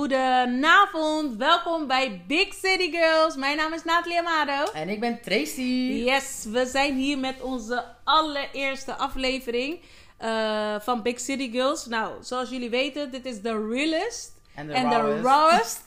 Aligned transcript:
Goedenavond, 0.00 1.36
welkom 1.36 1.86
bij 1.86 2.22
Big 2.26 2.54
City 2.54 2.90
Girls. 2.90 3.36
Mijn 3.36 3.56
naam 3.56 3.72
is 3.72 3.84
Nathalie 3.84 4.18
Amado. 4.18 4.72
En 4.72 4.88
ik 4.88 5.00
ben 5.00 5.20
Tracy. 5.20 6.02
Yes, 6.04 6.44
we 6.48 6.66
zijn 6.66 6.96
hier 6.96 7.18
met 7.18 7.40
onze 7.40 7.84
allereerste 8.04 8.94
aflevering 8.94 9.80
uh, 10.22 10.80
van 10.80 11.02
Big 11.02 11.20
City 11.20 11.50
Girls. 11.50 11.86
Nou, 11.86 12.12
zoals 12.20 12.50
jullie 12.50 12.70
weten, 12.70 13.10
dit 13.10 13.24
is 13.24 13.40
de 13.40 13.66
realest 13.68 14.32
En 14.54 14.66
de 14.66 15.20
rawest. 15.22 15.82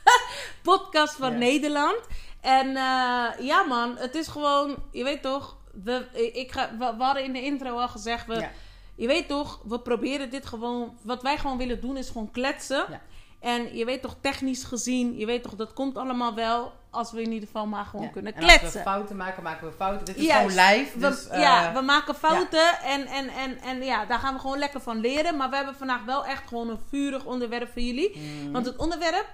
podcast 0.62 1.14
van. 1.14 1.38
Nederland. 1.38 2.00
En 2.40 2.68
eh, 2.68 3.46
ja 3.46 3.62
man, 3.68 3.96
het 3.96 4.14
is 4.14 4.28
gewoon, 4.28 4.76
je 4.92 5.04
weet 5.04 5.22
toch, 5.22 5.56
we, 5.84 6.06
ik 6.32 6.52
ga, 6.52 6.70
we, 6.78 6.94
we 6.96 7.02
hadden 7.02 7.24
in 7.24 7.32
de 7.32 7.42
intro 7.42 7.78
al 7.78 7.88
gezegd, 7.88 8.26
we, 8.26 8.34
Ja. 8.34 8.50
je 8.94 9.06
weet 9.06 9.28
toch, 9.28 9.60
we 9.64 9.80
proberen 9.80 10.30
dit 10.30 10.46
gewoon, 10.46 10.98
wat 11.02 11.22
wij 11.22 11.38
gewoon 11.38 11.58
willen 11.58 11.80
doen 11.80 11.96
is 11.96 12.08
gewoon 12.08 12.30
kletsen. 12.30 12.84
Ja. 12.90 13.00
En 13.42 13.76
je 13.76 13.84
weet 13.84 14.02
toch, 14.02 14.16
technisch 14.20 14.64
gezien, 14.64 15.16
je 15.18 15.26
weet 15.26 15.42
toch, 15.42 15.54
dat 15.54 15.72
komt 15.72 15.96
allemaal 15.96 16.34
wel 16.34 16.72
als 16.90 17.12
we 17.12 17.22
in 17.22 17.32
ieder 17.32 17.46
geval 17.46 17.66
maar 17.66 17.84
gewoon 17.84 18.04
Ja. 18.04 18.10
kunnen 18.10 18.34
En 18.34 18.42
als 18.42 18.52
we 18.52 18.58
kletsen. 18.58 18.82
fouten 18.82 19.16
maken, 19.16 19.42
maken 19.42 19.66
we 19.66 19.72
fouten. 19.72 20.04
Dit 20.04 20.16
is 20.16 20.24
Juist. 20.26 20.56
gewoon 20.58 20.72
live. 20.72 20.98
We, 20.98 21.08
Dus, 21.08 21.28
eh, 21.28 21.40
ja, 21.40 21.72
we 21.72 21.80
maken 21.80 22.14
fouten 22.14 22.78
en, 22.82 23.06
en, 23.06 23.28
en, 23.28 23.58
en 23.58 23.82
ja, 23.82 24.04
daar 24.04 24.18
gaan 24.18 24.34
we 24.34 24.40
gewoon 24.40 24.58
lekker 24.58 24.80
van 24.80 25.00
leren. 25.00 25.36
Maar 25.36 25.50
we 25.50 25.56
hebben 25.56 25.74
vandaag 25.74 26.04
wel 26.04 26.24
echt 26.24 26.48
gewoon 26.48 26.68
een 26.68 26.80
vurig 26.88 27.24
onderwerp 27.24 27.72
voor 27.72 27.82
jullie. 27.82 28.18
mm, 28.18 28.52
Want 28.52 28.66
het 28.66 28.76
onderwerp 28.76 29.26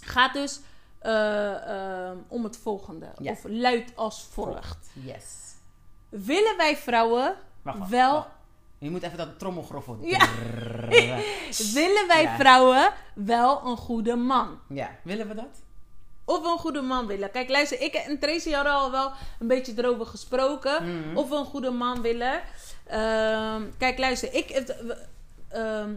gaat 0.00 0.32
dus 0.32 0.60
eh, 0.98 2.08
eh, 2.10 2.16
om 2.28 2.44
het 2.44 2.56
volgende. 2.62 3.06
Of 3.22 3.40
luidt 3.44 3.96
als 3.96 4.28
volgt. 4.32 4.90
Yes. 4.92 5.24
Willen 6.08 6.56
wij 6.56 6.76
vrouwen 6.76 7.34
Wacht, 7.62 7.78
wacht, 7.78 7.90
wel... 7.90 8.12
wacht. 8.12 8.28
Je 8.80 8.90
moet 8.90 9.02
even 9.02 9.18
dat 9.18 9.38
trommelgroffel. 9.38 9.98
Ja. 10.00 10.28
Willen 11.74 12.06
wij 12.06 12.22
Ja. 12.22 12.36
vrouwen 12.38 12.92
wel 13.14 13.66
een 13.66 13.76
goede 13.76 14.16
man? 14.16 14.58
Ja, 14.68 14.90
willen 15.02 15.28
we 15.28 15.34
dat? 15.34 15.62
Of 16.24 16.42
we 16.42 16.48
een 16.48 16.58
goede 16.58 16.80
man 16.80 17.06
willen. 17.06 17.30
Kijk, 17.30 17.48
luister, 17.48 17.80
ik 17.80 17.94
en 17.94 18.18
Tracy 18.18 18.50
hadden 18.52 18.72
al 18.72 18.90
wel 18.90 19.12
een 19.40 19.46
beetje 19.46 19.72
erover 19.76 20.06
gesproken. 20.06 21.00
Mhm. 21.00 21.16
Of 21.16 21.28
we 21.28 21.36
een 21.36 21.44
goede 21.44 21.70
man 21.70 22.02
willen. 22.02 22.40
Ehm, 22.86 23.62
kijk, 23.78 23.98
luister, 23.98 24.34
ik. 24.34 24.50
ehm, 25.48 25.90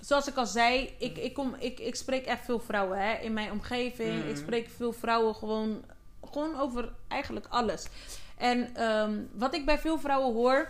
zoals 0.00 0.26
ik 0.28 0.36
al 0.36 0.46
zei, 0.46 0.94
ik, 0.98 1.18
ik, 1.18 1.34
kom, 1.34 1.54
ik, 1.58 1.80
ik 1.80 1.94
spreek 1.94 2.26
echt 2.26 2.44
veel 2.44 2.60
vrouwen 2.60 2.98
hè, 2.98 3.14
in 3.14 3.32
mijn 3.32 3.50
omgeving. 3.50 4.18
Mhm. 4.18 4.28
Ik 4.28 4.36
spreek 4.36 4.68
veel 4.76 4.92
vrouwen 4.92 5.34
gewoon, 5.34 5.84
gewoon 6.32 6.60
over 6.60 6.92
eigenlijk 7.08 7.46
alles. 7.48 7.86
En 8.36 8.74
ehm, 8.76 9.18
wat 9.32 9.54
ik 9.54 9.64
bij 9.64 9.78
veel 9.78 9.98
vrouwen 9.98 10.34
hoor, 10.34 10.68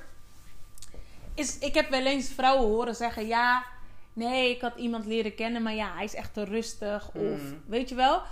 is: 1.35 1.59
ik 1.59 1.75
heb 1.75 1.91
wel 1.91 2.07
eens 2.07 2.29
vrouwen 2.29 2.69
horen 2.69 2.95
zeggen: 2.95 3.27
ja, 3.27 3.65
nee, 4.13 4.51
ik 4.51 4.61
had 4.61 4.77
iemand 4.77 5.07
leren 5.07 5.35
kennen, 5.35 5.63
maar 5.63 5.75
ja, 5.75 5.95
hij 5.95 6.05
is 6.05 6.15
echt 6.15 6.35
te 6.35 6.45
rustig. 6.45 7.09
Of 7.15 7.43
Mhm. 7.43 7.55
weet 7.67 7.89
je 7.89 7.95
wel. 7.95 8.23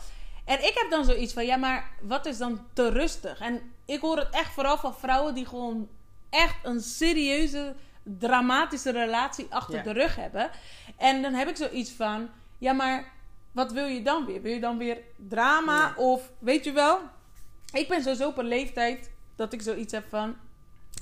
En 0.44 0.58
ik 0.58 0.72
heb 0.74 0.90
dan 0.90 1.04
zoiets 1.04 1.32
van: 1.32 1.46
ja, 1.46 1.56
maar 1.56 1.90
wat 2.00 2.26
is 2.26 2.38
dan 2.38 2.66
te 2.72 2.88
rustig? 2.90 3.40
En 3.40 3.72
ik 3.84 4.00
hoor 4.00 4.16
het 4.18 4.30
echt 4.30 4.52
vooral 4.52 4.78
van 4.78 4.94
vrouwen 4.94 5.34
die 5.34 5.46
gewoon 5.46 5.88
echt 6.30 6.56
een 6.62 6.80
serieuze, 6.80 7.74
dramatische 8.02 8.90
relatie 8.90 9.46
achter 9.50 9.74
Ja. 9.74 9.82
de 9.82 9.92
rug 9.92 10.16
hebben. 10.16 10.50
En 10.96 11.22
dan 11.22 11.32
heb 11.34 11.48
ik 11.48 11.56
zoiets 11.56 11.90
van: 11.90 12.28
ja, 12.58 12.72
maar 12.72 13.12
wat 13.52 13.72
wil 13.72 13.86
je 13.86 14.02
dan 14.02 14.24
weer? 14.26 14.42
Wil 14.42 14.52
je 14.52 14.60
dan 14.60 14.78
weer 14.78 14.98
drama? 15.16 15.76
Ja. 15.78 15.94
Of 15.96 16.30
weet 16.38 16.64
je 16.64 16.72
wel? 16.72 16.98
Ik 17.72 17.88
ben 17.88 18.02
sowieso 18.02 18.28
op 18.28 18.38
een 18.38 18.48
leeftijd 18.48 19.10
dat 19.36 19.52
ik 19.52 19.62
zoiets 19.62 19.92
heb 19.92 20.04
van: 20.08 20.36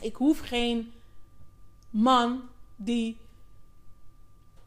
ik 0.01 0.15
hoef 0.17 0.41
geen 0.41 0.93
man 1.91 2.49
die 2.77 3.21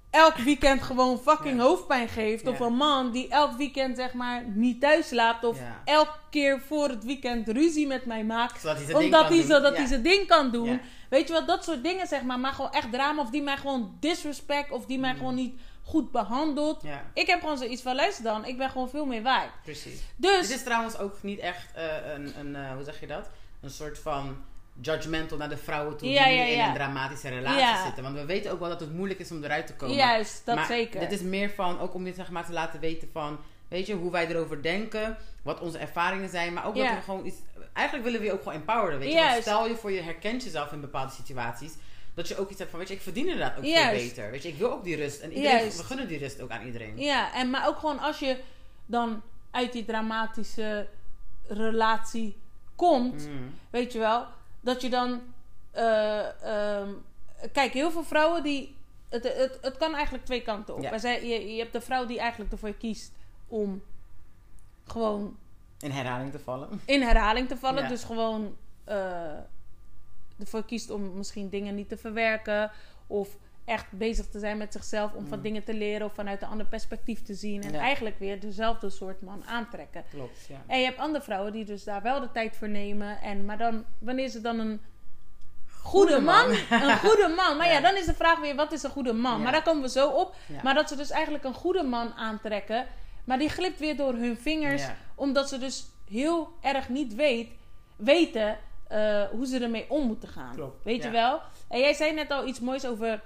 elk 0.09 0.35
weekend 0.35 0.81
gewoon 0.81 1.19
fucking 1.19 1.57
Ja. 1.57 1.63
hoofdpijn 1.63 2.07
geeft. 2.09 2.47
Of 2.47 2.59
Ja. 2.59 2.65
een 2.65 2.73
man 2.75 3.11
die 3.11 3.27
elk 3.29 3.57
weekend 3.57 3.97
zeg 3.97 4.13
maar 4.13 4.43
niet 4.47 4.81
thuis 4.81 5.07
slaapt. 5.07 5.43
Of 5.43 5.59
Ja. 5.59 5.81
elke 5.85 6.17
keer 6.29 6.61
voor 6.61 6.89
het 6.89 7.03
weekend 7.03 7.47
ruzie 7.47 7.87
met 7.87 8.05
mij 8.05 8.23
maakt. 8.23 8.61
Zodat 8.61 8.77
hij 8.85 8.93
Omdat 8.93 9.27
hij, 9.29 9.41
zodat 9.41 9.77
hij 9.77 9.85
zijn 9.85 10.01
ding 10.01 10.27
kan 10.27 10.51
doen. 10.51 10.79
Weet 11.09 11.27
je 11.27 11.33
wat, 11.33 11.47
dat 11.47 11.63
soort 11.63 11.83
dingen 11.83 12.07
zeg 12.07 12.21
maar. 12.23 12.39
Maar 12.39 12.53
gewoon 12.53 12.71
echt 12.71 12.91
drama. 12.91 13.21
Of 13.21 13.29
die 13.29 13.41
mij 13.41 13.57
gewoon 13.57 13.97
disrespect. 13.99 14.71
Of 14.71 14.85
die 14.85 14.99
mij 14.99 15.11
Mm. 15.11 15.17
gewoon 15.17 15.35
niet 15.35 15.59
goed 15.83 16.11
behandelt. 16.11 16.81
Ja, 16.83 17.03
Ik 17.13 17.27
heb 17.27 17.39
gewoon 17.39 17.57
zoiets 17.57 17.81
van, 17.81 17.95
luister 17.95 18.23
dan. 18.23 18.45
Ik 18.45 18.57
ben 18.57 18.69
gewoon 18.69 18.89
veel 18.89 19.05
meer 19.05 19.21
waard. 19.23 19.51
precies. 19.63 20.01
Dus, 20.15 20.47
Dit 20.47 20.57
is 20.57 20.63
trouwens 20.63 20.97
ook 20.97 21.23
niet 21.23 21.39
echt 21.39 21.73
eh, 21.73 21.85
een, 22.13 22.39
een 22.39 22.55
eh, 22.55 22.73
hoe 22.73 22.83
zeg 22.83 22.99
je 22.99 23.07
dat? 23.07 23.29
Een 23.61 23.69
soort 23.69 23.99
van 23.99 24.37
judgmental 24.81 25.37
naar 25.37 25.49
de 25.49 25.57
vrouwen 25.57 25.97
toe 25.97 26.09
Ja, 26.09 26.25
die 26.25 26.37
nu 26.39 26.45
in 26.49 26.59
een 26.59 26.73
dramatische 26.73 27.29
relatie 27.29 27.83
zitten. 27.85 28.03
Want 28.03 28.15
we 28.15 28.25
weten 28.25 28.51
ook 28.51 28.59
wel 28.59 28.69
dat 28.69 28.79
het 28.79 28.93
moeilijk 28.93 29.19
is 29.19 29.31
om 29.31 29.43
eruit 29.43 29.67
te 29.67 29.75
komen. 29.75 29.95
juist, 29.95 30.45
dat 30.45 30.55
maar 30.55 30.65
zeker. 30.65 30.99
Dit 30.99 31.11
is 31.11 31.21
meer 31.21 31.49
van, 31.49 31.79
ook 31.79 31.93
om 31.93 32.03
dit 32.03 32.15
zeg 32.15 32.29
maar 32.29 32.45
te 32.45 32.51
laten 32.53 32.79
weten 32.79 33.09
van, 33.11 33.39
weet 33.67 33.87
je, 33.87 33.93
hoe 33.93 34.11
wij 34.11 34.27
erover 34.27 34.61
denken, 34.61 35.17
wat 35.41 35.59
onze 35.59 35.77
ervaringen 35.77 36.29
zijn, 36.29 36.53
maar 36.53 36.65
ook 36.65 36.75
dat 36.75 36.87
we 36.87 37.01
gewoon 37.03 37.25
iets, 37.25 37.35
eigenlijk 37.73 38.05
willen 38.05 38.19
we 38.19 38.25
je 38.25 38.33
ook 38.33 38.43
gewoon 38.43 38.57
empoweren, 38.59 38.99
weet 38.99 39.11
je. 39.13 39.19
Want 39.19 39.41
stel 39.41 39.67
je 39.67 39.75
voor 39.75 39.91
je 39.91 40.01
herkent 40.01 40.43
jezelf 40.43 40.71
in 40.71 40.81
bepaalde 40.81 41.11
situaties, 41.13 41.73
dat 42.13 42.27
je 42.27 42.37
ook 42.37 42.49
iets 42.49 42.59
hebt 42.59 42.69
van, 42.71 42.79
weet 42.79 42.87
je, 42.87 42.93
ik 42.93 43.01
verdien 43.01 43.27
inderdaad 43.27 43.57
ook 43.57 43.63
Juist. 43.63 43.89
veel 43.99 44.07
beter, 44.09 44.31
weet 44.31 44.43
je, 44.43 44.49
ik 44.49 44.57
wil 44.57 44.71
ook 44.71 44.83
die 44.83 44.95
rust 44.95 45.21
en 45.21 45.31
iedereen, 45.33 45.57
Juist. 45.59 45.77
we 45.77 45.83
gunnen 45.83 46.07
die 46.07 46.17
rust 46.19 46.41
ook 46.41 46.49
aan 46.49 46.65
iedereen. 46.65 46.97
Ja, 46.97 47.33
en 47.33 47.49
maar 47.49 47.67
ook 47.67 47.77
gewoon 47.77 47.99
als 47.99 48.19
je 48.19 48.37
dan 48.85 49.21
uit 49.51 49.71
die 49.71 49.85
dramatische 49.85 50.87
relatie 51.47 52.37
komt, 52.75 53.27
Mm. 53.27 53.53
weet 53.69 53.93
je 53.93 53.99
wel, 53.99 54.25
dat 54.61 54.81
je 54.81 54.89
dan. 54.89 55.21
eh, 55.71 56.43
ehm, 56.79 56.89
kijk, 57.51 57.73
heel 57.73 57.91
veel 57.91 58.03
vrouwen 58.03 58.43
die. 58.43 58.75
Het, 59.09 59.23
het, 59.23 59.57
het 59.61 59.77
kan 59.77 59.93
eigenlijk 59.93 60.25
twee 60.25 60.41
kanten 60.41 60.75
op. 60.75 60.81
Ja. 60.81 60.97
Zijn- 60.97 61.25
Je, 61.27 61.53
je 61.53 61.59
hebt 61.59 61.73
de 61.73 61.81
vrouw 61.81 62.05
die 62.05 62.19
eigenlijk 62.19 62.51
ervoor 62.51 62.73
kiest 62.73 63.11
om 63.47 63.83
gewoon 64.87 65.37
In 65.79 65.91
herhaling 65.91 66.31
te 66.31 66.39
vallen. 66.39 66.81
in 66.85 67.01
herhaling 67.01 67.47
te 67.47 67.57
vallen. 67.57 67.83
Ja. 67.83 67.89
Dus 67.89 68.03
gewoon 68.03 68.55
eh, 68.83 69.37
ervoor 70.39 70.63
kiest 70.65 70.89
om 70.89 71.17
misschien 71.17 71.49
dingen 71.49 71.75
niet 71.75 71.89
te 71.89 71.97
verwerken. 71.97 72.71
Of 73.07 73.37
echt 73.65 73.85
bezig 73.91 74.25
te 74.27 74.39
zijn 74.39 74.57
met 74.57 74.71
zichzelf 74.73 75.13
om 75.13 75.27
van 75.27 75.37
Mm. 75.37 75.43
dingen 75.43 75.63
te 75.63 75.73
leren 75.73 76.05
of 76.05 76.13
vanuit 76.13 76.41
een 76.41 76.47
ander 76.47 76.65
perspectief 76.65 77.23
te 77.23 77.33
zien. 77.33 77.63
En 77.63 77.71
Ja. 77.71 77.79
eigenlijk 77.79 78.19
weer 78.19 78.39
dezelfde 78.39 78.89
soort 78.89 79.21
man 79.21 79.43
aantrekken. 79.45 80.03
Klopt, 80.09 80.45
ja. 80.47 80.61
En 80.67 80.79
je 80.79 80.85
hebt 80.85 80.97
andere 80.99 81.23
vrouwen 81.23 81.51
die 81.51 81.65
dus 81.65 81.83
daar 81.83 82.01
wel 82.01 82.19
de 82.19 82.31
tijd 82.31 82.55
voor 82.55 82.69
nemen. 82.69 83.21
En, 83.21 83.45
maar 83.45 83.57
dan, 83.57 83.85
wanneer 83.99 84.27
ze 84.29 84.41
dan 84.41 84.59
een 84.59 84.81
goede, 85.81 86.11
Goede 86.11 86.25
man, 86.25 86.49
man. 86.69 86.81
een 86.89 86.97
goede 86.97 87.27
man. 87.35 87.57
Maar 87.57 87.67
ja. 87.67 87.73
Ja. 87.73 87.81
dan 87.81 87.95
is 87.95 88.05
de 88.05 88.13
vraag 88.13 88.39
weer, 88.39 88.55
wat 88.55 88.71
is 88.71 88.83
een 88.83 88.89
goede 88.89 89.13
man? 89.13 89.41
Maar 89.41 89.51
daar 89.51 89.63
komen 89.63 89.81
we 89.81 89.89
zo 89.89 90.09
op. 90.09 90.35
Maar 90.63 90.73
dat 90.73 90.89
ze 90.89 90.95
dus 90.95 91.09
eigenlijk 91.09 91.43
een 91.43 91.53
goede 91.53 91.83
man 91.83 92.13
aantrekken. 92.13 92.85
Maar 93.23 93.39
die 93.39 93.49
glipt 93.49 93.79
weer 93.79 93.97
door 93.97 94.13
hun 94.13 94.37
vingers. 94.37 94.83
Omdat 95.15 95.49
ze 95.49 95.57
dus 95.57 95.85
heel 96.09 96.53
erg 96.61 96.89
niet 96.89 97.15
weet, 97.15 97.49
weten 97.95 98.57
eh, 98.87 99.23
hoe 99.23 99.45
ze 99.45 99.59
ermee 99.59 99.85
om 99.89 100.07
moeten 100.07 100.29
gaan. 100.29 100.55
Klopt, 100.55 100.83
Weet 100.83 101.03
je 101.03 101.09
wel? 101.09 101.41
En 101.69 101.79
jij 101.79 101.93
zei 101.93 102.13
net 102.13 102.31
al 102.31 102.47
iets 102.47 102.59
moois 102.59 102.85
over 102.85 103.21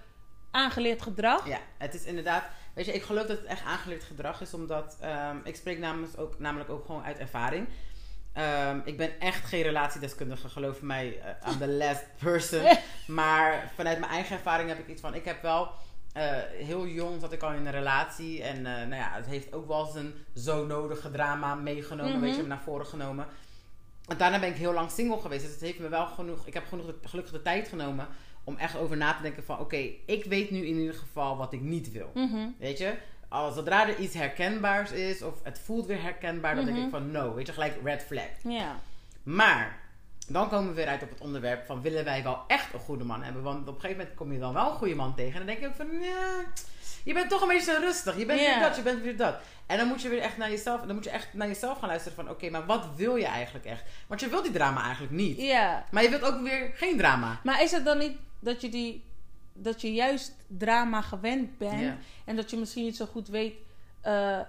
aangeleerd 0.55 1.01
gedrag. 1.01 1.47
Ja, 1.47 1.59
het 1.77 1.93
is 1.93 2.03
inderdaad. 2.03 2.43
Weet 2.73 2.85
je, 2.85 2.93
ik 2.93 3.03
geloof 3.03 3.25
dat 3.25 3.37
het 3.37 3.45
echt 3.45 3.63
aangeleerd 3.63 4.03
gedrag 4.03 4.41
is, 4.41 4.53
omdat 4.53 4.97
ehm, 5.01 5.37
ik 5.43 5.55
spreek 5.55 5.79
namens 5.79 6.17
ook, 6.17 6.39
namelijk 6.39 6.69
ook 6.69 6.85
gewoon 6.85 7.03
uit 7.03 7.17
ervaring. 7.17 7.67
Ehm, 8.33 8.79
ik 8.85 8.97
ben 8.97 9.19
echt 9.19 9.45
geen 9.45 9.61
relatiedeskundige, 9.61 10.49
geloof 10.49 10.81
mij, 10.81 11.19
eh, 11.21 11.51
I'm 11.51 11.57
the 11.59 11.67
last 11.67 12.05
person. 12.19 12.61
maar 13.19 13.71
vanuit 13.75 13.99
mijn 13.99 14.11
eigen 14.11 14.35
ervaring 14.35 14.69
heb 14.69 14.79
ik 14.79 14.87
iets 14.87 15.01
van, 15.01 15.13
ik 15.13 15.25
heb 15.25 15.41
wel 15.41 15.71
eh, 16.13 16.37
heel 16.51 16.87
jong 16.87 17.21
zat 17.21 17.31
ik 17.31 17.43
al 17.43 17.51
in 17.51 17.65
een 17.65 17.71
relatie 17.71 18.43
en 18.43 18.57
eh, 18.57 18.73
nou 18.73 18.95
ja, 18.95 19.11
het 19.13 19.25
heeft 19.25 19.53
ook 19.53 19.67
wel 19.67 19.85
zijn 19.85 20.13
zo 20.35 20.65
nodige 20.65 21.11
drama 21.11 21.55
meegenomen, 21.55 22.11
Mhm. 22.11 22.21
weet 22.21 22.35
je, 22.35 22.43
naar 22.43 22.61
voren 22.63 22.85
genomen. 22.85 23.27
En 24.07 24.17
daarna 24.17 24.39
ben 24.39 24.49
ik 24.49 24.55
heel 24.55 24.73
lang 24.73 24.91
single 24.91 25.19
geweest, 25.19 25.43
dus 25.43 25.51
het 25.51 25.61
heeft 25.61 25.79
me 25.79 25.89
wel 25.89 26.05
genoeg, 26.07 26.47
ik 26.47 26.53
heb 26.53 26.67
genoeg 26.67 26.85
de, 26.85 26.95
gelukkig 27.07 27.33
de 27.33 27.41
tijd 27.41 27.67
genomen 27.67 28.07
om 28.45 28.57
echt 28.57 28.77
over 28.77 28.97
na 28.97 29.13
te 29.13 29.21
denken 29.21 29.43
van, 29.43 29.59
oké, 29.59 29.89
ik 30.05 30.25
weet 30.25 30.51
nu 30.51 30.57
in 30.65 30.75
ieder 30.77 30.93
geval 30.93 31.37
wat 31.37 31.53
ik 31.53 31.61
niet 31.61 31.91
wil. 31.91 32.11
Mhm. 32.13 32.47
Weet 32.59 32.77
je? 32.77 32.93
Als 33.27 33.55
zodra 33.55 33.87
er 33.87 33.97
iets 33.99 34.13
herkenbaars 34.13 34.91
is 34.91 35.21
of 35.21 35.33
het 35.43 35.59
voelt 35.59 35.85
weer 35.85 36.01
herkenbaar, 36.01 36.55
dan 36.55 36.65
denk 36.65 36.77
Mhm. 36.77 36.85
ik 36.85 36.91
van 36.91 37.11
no. 37.11 37.33
Weet 37.33 37.47
je, 37.47 37.53
gelijk 37.53 37.75
red 37.83 38.03
flag. 38.03 38.27
Ja. 38.43 38.75
Maar 39.23 39.79
dan 40.27 40.49
komen 40.49 40.69
we 40.69 40.75
weer 40.75 40.87
uit 40.87 41.03
op 41.03 41.09
het 41.09 41.21
onderwerp 41.21 41.65
van 41.65 41.81
willen 41.81 42.03
wij 42.05 42.23
wel 42.23 42.39
echt 42.47 42.73
een 42.73 42.79
goede 42.79 43.03
man 43.03 43.23
hebben? 43.23 43.43
Want 43.43 43.59
op 43.67 43.75
een 43.75 43.81
gegeven 43.81 43.97
moment 43.97 44.15
kom 44.17 44.31
je 44.33 44.39
dan 44.39 44.53
wel 44.53 44.69
een 44.69 44.75
goede 44.77 44.95
man 44.95 45.15
tegen. 45.15 45.31
En 45.31 45.37
dan 45.37 45.47
denk 45.47 45.59
je 45.59 45.67
ook 45.67 45.75
van 45.75 45.99
ja, 46.01 46.43
je 47.05 47.13
bent 47.13 47.29
toch 47.29 47.41
een 47.41 47.47
beetje 47.47 47.71
zo 47.71 47.79
rustig. 47.79 48.17
Je 48.17 48.25
bent 48.25 48.39
weer 48.39 48.59
dat, 48.59 48.75
je 48.75 48.81
bent 48.81 49.01
weer 49.01 49.17
dat. 49.17 49.35
En 49.65 49.77
dan 49.77 49.87
moet 49.87 50.01
je 50.01 50.09
weer 50.09 50.21
echt 50.21 50.37
naar 50.37 50.49
jezelf, 50.49 50.81
dan 50.81 50.95
moet 50.95 51.03
je 51.03 51.09
echt 51.09 51.33
naar 51.33 51.47
jezelf 51.47 51.79
gaan 51.79 51.89
luisteren 51.89 52.15
van 52.15 52.29
oké, 52.29 52.49
maar 52.49 52.65
wat 52.65 52.87
wil 52.95 53.15
je 53.15 53.25
eigenlijk 53.25 53.65
echt? 53.65 53.83
Want 54.07 54.19
je 54.19 54.29
wilt 54.29 54.43
die 54.43 54.53
drama 54.53 54.83
eigenlijk 54.83 55.13
niet. 55.13 55.37
ja. 55.37 55.85
Maar 55.91 56.03
je 56.03 56.09
wilt 56.09 56.23
ook 56.23 56.41
weer 56.41 56.71
geen 56.73 56.97
drama. 56.97 57.39
Maar 57.43 57.63
is 57.63 57.71
het 57.71 57.85
dan 57.85 57.97
niet 57.97 58.17
dat 58.39 58.61
je 58.61 58.69
die 58.69 59.03
dat 59.57 59.81
je 59.81 59.93
juist 59.93 60.35
drama 60.47 61.01
gewend 61.01 61.57
bent 61.57 61.97
en 62.25 62.35
dat 62.35 62.49
je 62.49 62.57
misschien 62.57 62.83
niet 62.83 62.95
zo 62.95 63.05
goed 63.05 63.27
weet 63.27 63.53
eh, 64.01 64.39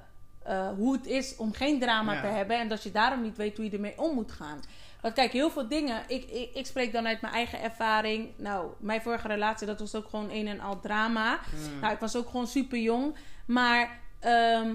eh, 0.47 0.69
hoe 0.77 0.93
het 0.97 1.07
is 1.07 1.37
om 1.37 1.53
geen 1.53 1.81
drama 1.81 2.13
Ja. 2.13 2.21
te 2.21 2.27
hebben 2.27 2.59
en 2.59 2.69
dat 2.69 2.83
je 2.83 2.91
daarom 2.91 3.23
niet 3.23 3.37
weet 3.37 3.57
hoe 3.57 3.65
je 3.65 3.71
ermee 3.73 3.99
om 3.99 4.15
moet 4.15 4.33
gaan. 4.33 4.61
Want 5.01 5.15
kijk, 5.15 5.33
heel 5.33 5.51
veel 5.51 5.69
dingen. 5.69 6.03
Ik, 6.09 6.25
ik, 6.25 6.55
ik 6.55 6.67
spreek 6.67 6.93
dan 6.93 7.07
uit 7.07 7.21
mijn 7.21 7.33
eigen 7.35 7.63
ervaring. 7.63 8.29
Nou, 8.37 8.71
mijn 8.79 9.03
vorige 9.03 9.29
relatie, 9.29 9.67
dat 9.67 9.79
was 9.81 9.95
ook 9.95 10.09
gewoon 10.09 10.31
een 10.31 10.47
en 10.47 10.61
al 10.61 10.81
drama. 10.81 11.33
Mm. 11.73 11.81
Nou, 11.81 11.93
ik 11.93 11.99
was 12.01 12.17
ook 12.17 12.29
gewoon 12.29 12.47
super 12.47 12.79
jong. 12.79 13.15
Maar 13.47 13.99
ehm, 14.21 14.75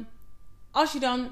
als 0.72 0.92
je 0.92 1.00
dan 1.00 1.30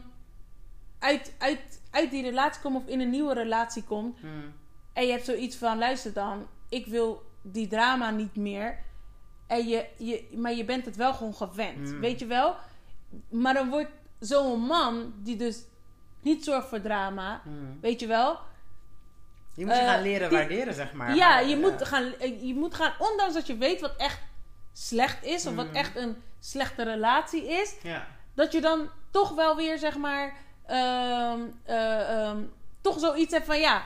uit, 0.99 1.33
uit, 1.37 1.81
uit 1.91 2.11
die 2.11 2.23
relatie 2.23 2.61
komt 2.61 2.75
of 2.75 2.87
in 2.87 2.99
een 2.99 3.09
nieuwe 3.09 3.33
relatie 3.33 3.83
komt. 3.83 4.21
Mm. 4.23 4.53
En 4.93 5.05
je 5.05 5.11
hebt 5.11 5.25
zoiets 5.25 5.55
van, 5.55 5.77
luister 5.77 6.13
dan, 6.13 6.47
ik 6.69 6.85
wil 6.85 7.23
die 7.41 7.67
drama 7.67 8.09
niet 8.11 8.35
meer. 8.35 8.77
En 9.47 9.67
je, 9.67 9.85
je, 9.97 10.27
maar 10.35 10.53
je 10.53 10.65
bent 10.65 10.85
het 10.85 10.95
wel 10.95 11.13
gewoon 11.13 11.35
gewend, 11.35 11.91
Mm. 11.91 11.99
weet 11.99 12.19
je 12.19 12.25
wel? 12.25 12.55
Maar 13.29 13.53
dan 13.53 13.69
wordt 13.69 13.91
zo'n 14.19 14.59
man 14.59 15.13
die 15.17 15.35
dus 15.35 15.63
niet 16.21 16.43
zorgt 16.43 16.67
voor 16.67 16.81
drama, 16.81 17.41
Mm. 17.43 17.77
weet 17.81 17.99
je 17.99 18.07
wel? 18.07 18.39
Je 19.53 19.65
moet 19.65 19.75
je 19.75 19.81
Eh, 19.81 19.87
gaan 19.87 20.01
leren 20.01 20.29
die- 20.29 20.37
waarderen, 20.37 20.73
zeg 20.73 20.93
maar. 20.93 21.15
ja, 21.15 21.27
Maar, 21.29 21.45
je 21.47 21.55
eh, 21.55 21.61
moet, 21.61 21.87
gaan, 21.87 22.13
eh, 22.19 22.47
je 22.47 22.53
moet 22.55 22.73
gaan, 22.75 22.93
ondanks 22.99 23.33
dat 23.33 23.47
je 23.47 23.57
weet 23.57 23.81
wat 23.81 23.95
echt 23.97 24.19
slecht 24.73 25.23
is, 25.25 25.45
of 25.45 25.55
wat 25.55 25.67
Mm. 25.67 25.75
echt 25.75 25.95
een 25.95 26.21
slechte 26.39 26.83
relatie 26.83 27.47
is, 27.51 27.75
Ja. 27.83 28.07
dat 28.33 28.51
je 28.51 28.61
dan 28.61 28.89
toch 29.11 29.35
wel 29.35 29.55
weer, 29.55 29.77
zeg 29.77 29.97
maar, 29.97 30.33
ehm, 30.65 31.39
eh, 31.63 32.25
ehm, 32.27 32.37
toch 32.81 32.99
zoiets 32.99 33.33
hebt 33.33 33.45
van 33.45 33.59
ja. 33.59 33.83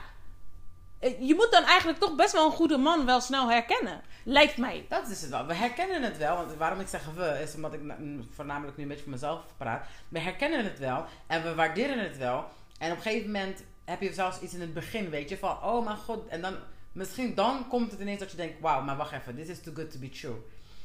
Eh, 1.04 1.28
Je 1.28 1.36
moet 1.36 1.52
dan 1.52 1.64
eigenlijk 1.64 2.00
toch 2.00 2.16
best 2.16 2.32
wel 2.34 2.46
een 2.46 2.52
goede 2.52 2.78
man 2.78 3.06
wel 3.06 3.22
snel 3.22 3.50
herkennen. 3.50 4.02
Lijkt 4.24 4.58
mij. 4.58 4.86
Dat 4.90 5.08
is 5.10 5.22
het 5.22 5.30
wel. 5.30 5.46
We 5.46 5.54
herkennen 5.54 6.02
het 6.04 6.18
wel. 6.18 6.36
Want 6.36 6.56
waarom 6.56 6.80
ik 6.80 6.88
zeg 6.88 7.02
we, 7.16 7.40
is 7.44 7.56
omdat 7.56 7.74
ik 7.74 7.82
na- 7.82 7.98
voornamelijk 8.36 8.78
nu 8.78 8.84
een 8.84 8.90
beetje 8.90 9.04
voor 9.04 9.12
mezelf 9.14 9.42
praat. 9.58 9.86
We 10.10 10.20
herkennen 10.20 10.64
het 10.64 10.80
wel. 10.80 11.06
En 11.28 11.44
we 11.44 11.56
waarderen 11.56 12.00
het 12.00 12.18
wel. 12.18 12.46
En 12.80 12.92
op 12.92 12.98
een 12.98 13.04
gegeven 13.04 13.32
moment 13.32 13.64
heb 13.86 14.02
je 14.02 14.14
zelfs 14.14 14.40
iets 14.40 14.54
in 14.54 14.62
het 14.62 14.74
begin, 14.74 15.10
weet 15.10 15.30
je. 15.30 15.38
Van, 15.38 15.64
oh 15.64 15.86
mijn 15.86 15.98
god. 15.98 16.28
En 16.28 16.42
dan, 16.42 16.56
misschien 16.92 17.36
dan 17.36 17.68
komt 17.68 17.92
het 17.92 18.00
ineens 18.00 18.20
dat 18.20 18.32
je 18.32 18.38
denkt, 18.38 18.60
wauw, 18.62 18.82
maar 18.82 18.98
wacht 18.98 19.12
even. 19.12 19.36
This 19.36 19.48
is 19.48 19.62
too 19.62 19.74
good 19.74 19.92
to 19.92 20.00
be 20.00 20.10
true. 20.10 20.36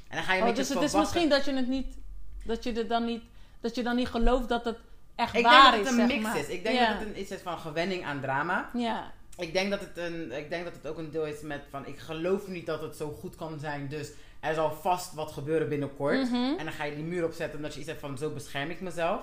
En 0.08 0.16
dan 0.16 0.24
ga 0.24 0.32
je 0.32 0.40
een 0.40 0.48
Oh, 0.48 0.54
beetje 0.54 0.74
dus 0.74 0.82
het 0.82 0.92
is 0.92 0.98
misschien 0.98 1.28
dat 1.28 1.44
je 1.44 1.52
het 1.54 1.68
niet. 1.68 1.96
Dat 2.44 2.64
je 2.64 2.72
er 2.72 2.88
dan 2.88 3.04
niet. 3.04 3.22
Dat 3.60 3.74
je 3.74 3.82
dan 3.82 3.96
niet 3.96 4.08
gelooft 4.08 4.48
dat 4.48 4.64
het 4.64 4.78
echt 5.14 5.34
Ik 5.34 5.44
waar 5.44 5.70
denk 5.70 5.84
dat 5.84 5.92
is. 5.94 6.00
het 6.00 6.10
een 6.10 6.16
mix 6.16 6.22
maar. 6.22 6.38
is. 6.38 6.46
Ik 6.48 6.62
denk 6.62 6.78
ja. 6.78 6.88
dat 6.90 6.98
het 6.98 7.08
een, 7.08 7.20
iets 7.20 7.30
is 7.30 7.40
van 7.40 7.58
gewenning 7.58 8.04
aan 8.04 8.20
drama. 8.20 8.70
Ja. 8.74 9.12
Ik 9.38 9.52
denk, 9.52 9.70
dat 9.70 9.80
het 9.80 9.96
een, 9.96 10.32
ik 10.32 10.50
denk 10.50 10.64
dat 10.64 10.74
het 10.74 10.86
ook 10.86 10.98
een 10.98 11.10
deel 11.10 11.26
is 11.26 11.40
met 11.40 11.62
van 11.70 11.86
ik 11.86 11.98
geloof 11.98 12.48
niet 12.48 12.66
dat 12.66 12.80
het 12.80 12.96
zo 12.96 13.16
goed 13.20 13.36
kan 13.36 13.58
zijn. 13.58 13.88
Dus 13.88 14.10
er 14.40 14.54
zal 14.54 14.72
vast 14.72 15.14
wat 15.14 15.32
gebeuren 15.32 15.68
binnenkort. 15.68 16.30
Mhm. 16.30 16.34
En 16.34 16.64
dan 16.64 16.72
ga 16.72 16.84
je 16.84 16.94
die 16.94 17.04
muur 17.04 17.24
opzetten 17.24 17.56
omdat 17.56 17.72
je 17.74 17.78
iets 17.80 17.88
hebt 17.88 18.00
van 18.00 18.18
zo 18.18 18.30
bescherm 18.30 18.70
ik 18.70 18.80
mezelf. 18.80 19.22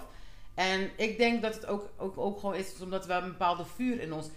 En 0.54 0.90
ik 0.96 1.18
denk 1.18 1.42
dat 1.42 1.56
het 1.56 1.66
ook, 1.66 1.90
ook, 1.98 2.18
ook 2.18 2.40
gewoon 2.40 2.56
is 2.56 2.82
omdat 2.82 3.06
we 3.06 3.14
een 3.14 3.32
bepaalde 3.32 3.66
vuur 3.76 4.02
in 4.02 4.14
ons 4.14 4.28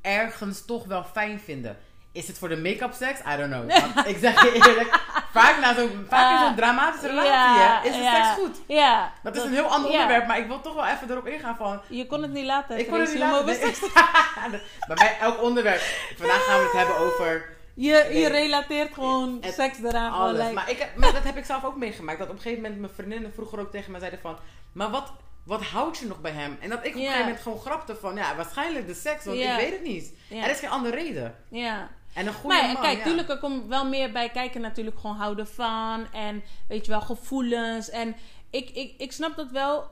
ergens 0.00 0.64
toch 0.64 0.84
wel 0.84 1.04
fijn 1.04 1.40
vinden. 1.40 1.76
Is 2.12 2.26
het 2.28 2.38
voor 2.38 2.48
de 2.48 2.56
make-up 2.56 2.92
seks? 2.92 3.20
I 3.20 3.36
don't 3.36 3.52
know. 3.52 3.70
Want 3.94 4.06
ik 4.12 4.18
zeg 4.18 4.42
je 4.42 4.52
eerlijk, 4.52 5.00
vaak, 5.32 5.60
na 5.60 5.74
zo'n 5.74 6.06
vaak 6.08 6.32
in 6.40 6.46
zo'n 6.46 6.56
dramatische 6.56 7.06
relatie 7.06 7.62
hè, 7.62 7.88
is 7.88 7.96
de 7.96 8.10
seks 8.14 8.28
goed. 8.28 8.56
Ja. 8.66 9.12
Dat 9.22 9.36
is 9.36 9.42
een 9.42 9.52
heel 9.52 9.64
ander 9.66 9.90
onderwerp, 9.90 10.26
maar 10.26 10.38
ik 10.38 10.46
wil 10.46 10.60
toch 10.60 10.74
wel 10.74 10.86
even 10.86 11.10
erop 11.10 11.26
ingaan 11.26 11.56
van... 11.56 11.80
Je 11.88 12.06
kon 12.06 12.22
het 12.22 12.32
niet 12.32 12.44
laten. 12.44 12.78
Ik 12.78 12.88
kon 12.88 13.00
het 13.00 13.08
niet 13.10 13.18
laten. 13.18 13.46
nee. 13.46 14.60
bij 14.94 15.16
elk 15.20 15.42
onderwerp. 15.42 15.80
Vandaag 16.16 16.44
gaan 16.44 16.58
we 16.58 16.64
het 16.64 16.72
hebben 16.76 16.96
over 16.98 17.56
Je, 17.74 18.08
je 18.12 18.28
relateert 18.28 18.94
gewoon 18.94 19.38
Het- 19.40 19.54
seks 19.54 19.78
eraan. 19.84 20.12
alles. 20.12 20.38
like- 20.40 20.52
Maar, 20.52 20.70
ik 20.70 20.88
maar 20.96 21.12
dat 21.12 21.24
heb 21.24 21.36
ik 21.36 21.44
zelf 21.44 21.64
ook 21.64 21.76
meegemaakt. 21.76 22.18
Dat 22.18 22.28
op 22.28 22.34
een 22.34 22.40
gegeven 22.40 22.62
moment 22.62 22.80
mijn 22.80 22.92
vriendinnen 22.94 23.32
vroeger 23.34 23.58
ook 23.60 23.70
tegen 23.70 23.90
mij 23.90 24.00
zeiden 24.00 24.20
van... 24.20 24.36
Maar 24.72 24.90
wat, 24.90 25.12
wat 25.48 25.62
houdt 25.62 25.98
je 25.98 26.06
nog 26.06 26.20
bij 26.20 26.30
hem? 26.30 26.56
En 26.60 26.68
dat 26.68 26.78
ik 26.78 26.86
op 26.90 26.94
een 26.94 27.00
gegeven 27.00 27.20
moment 27.20 27.40
gewoon 27.40 27.58
grapte 27.60 27.96
van... 27.96 28.14
Ja, 28.14 28.36
waarschijnlijk 28.36 28.86
de 28.86 28.94
seks, 28.94 29.24
want 29.24 29.38
ik 29.38 29.56
weet 29.56 29.72
het 29.72 29.82
niet. 29.82 30.12
Er 30.30 30.50
is 30.50 30.58
geen 30.58 30.70
andere 30.70 30.96
reden. 30.96 31.34
ja. 31.48 31.88
En 32.14 32.26
een 32.26 32.32
goede 32.32 32.56
Maar 32.56 32.72
man, 32.72 32.82
kijk, 32.82 32.98
ja. 32.98 33.04
tuurlijk, 33.04 33.28
er 33.28 33.38
komt 33.38 33.66
wel 33.66 33.86
meer 33.86 34.12
bij 34.12 34.28
kijken 34.30 34.60
natuurlijk 34.60 34.98
gewoon 35.00 35.16
houden 35.16 35.48
van. 35.48 36.06
En 36.12 36.42
weet 36.68 36.84
je 36.84 36.90
wel, 36.90 37.00
gevoelens. 37.00 37.90
En 37.90 38.16
ik, 38.50 38.70
ik, 38.70 38.94
ik 38.98 39.12
snap 39.12 39.36
dat 39.36 39.50
wel. 39.50 39.90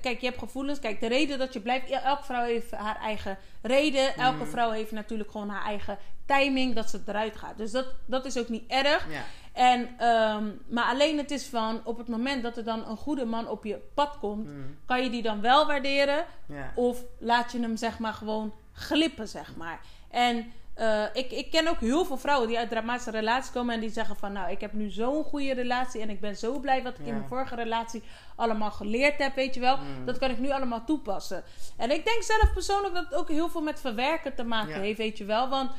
Kijk, 0.00 0.20
je 0.20 0.26
hebt 0.26 0.38
gevoelens. 0.38 0.78
Kijk, 0.78 1.00
de 1.00 1.06
reden 1.08 1.38
dat 1.38 1.52
je 1.52 1.60
blijft... 1.60 1.90
Elke 1.90 2.24
vrouw 2.24 2.44
heeft 2.44 2.70
haar 2.70 2.96
eigen 2.96 3.38
reden. 3.62 4.16
Elke 4.16 4.36
Mhm. 4.36 4.46
vrouw 4.50 4.70
heeft 4.70 4.90
natuurlijk 4.92 5.30
gewoon 5.30 5.48
haar 5.48 5.64
eigen 5.64 5.98
timing 6.26 6.74
dat 6.74 6.90
ze 6.90 7.00
eruit 7.06 7.36
gaat. 7.36 7.56
Dus 7.58 7.70
dat, 7.70 7.86
dat 8.06 8.24
is 8.24 8.38
ook 8.38 8.48
niet 8.48 8.64
erg. 8.70 9.06
Ja. 9.10 9.24
En, 9.60 9.88
ehm, 9.98 10.44
maar 10.68 10.84
alleen 10.84 11.18
het 11.18 11.30
is 11.30 11.46
van... 11.46 11.80
Op 11.84 11.98
het 11.98 12.08
moment 12.08 12.42
dat 12.42 12.56
er 12.56 12.64
dan 12.64 12.86
een 12.88 12.96
goede 12.96 13.24
man 13.24 13.48
op 13.48 13.64
je 13.64 13.78
pad 13.94 14.18
komt... 14.20 14.46
Mm, 14.46 14.78
Kan 14.86 15.02
je 15.02 15.10
die 15.10 15.22
dan 15.22 15.40
wel 15.40 15.66
waarderen? 15.66 16.24
ja. 16.46 16.72
Of 16.74 17.04
laat 17.18 17.52
je 17.52 17.60
hem 17.60 17.76
zeg 17.76 17.98
maar 17.98 18.12
gewoon 18.12 18.52
glippen, 18.72 19.28
zeg 19.28 19.56
maar. 19.56 19.80
En 20.10 20.52
eh, 20.74 21.02
ik, 21.12 21.30
ik 21.30 21.50
ken 21.50 21.68
ook 21.68 21.80
heel 21.80 22.04
veel 22.04 22.16
vrouwen 22.16 22.48
die 22.48 22.58
uit 22.58 22.70
dramatische 22.70 23.10
relaties 23.10 23.52
komen 23.52 23.74
en 23.74 23.80
die 23.80 23.90
zeggen 23.90 24.16
van 24.16 24.32
nou, 24.32 24.50
ik 24.50 24.60
heb 24.60 24.72
nu 24.72 24.90
zo'n 24.90 25.24
goede 25.24 25.54
relatie 25.54 26.00
en 26.00 26.10
ik 26.10 26.20
ben 26.20 26.36
zo 26.36 26.58
blij 26.58 26.82
wat 26.82 26.98
ik 26.98 27.06
in 27.06 27.14
mijn 27.14 27.28
vorige 27.28 27.54
relatie 27.54 28.02
allemaal 28.36 28.70
geleerd 28.70 29.18
heb, 29.18 29.34
weet 29.34 29.54
je 29.54 29.60
wel. 29.60 29.76
Mm. 29.76 30.04
Dat 30.06 30.18
kan 30.18 30.30
ik 30.30 30.38
nu 30.38 30.50
allemaal 30.50 30.84
toepassen. 30.84 31.42
En 31.76 31.90
ik 31.90 32.04
denk 32.04 32.22
zelf 32.22 32.52
persoonlijk 32.52 32.94
dat 32.94 33.04
het 33.04 33.14
ook 33.14 33.28
heel 33.28 33.48
veel 33.48 33.62
met 33.62 33.80
verwerken 33.80 34.34
te 34.34 34.44
maken 34.44 34.74
Ja. 34.74 34.80
heeft, 34.80 34.98
weet 34.98 35.18
je 35.18 35.24
wel. 35.24 35.48
Want 35.48 35.70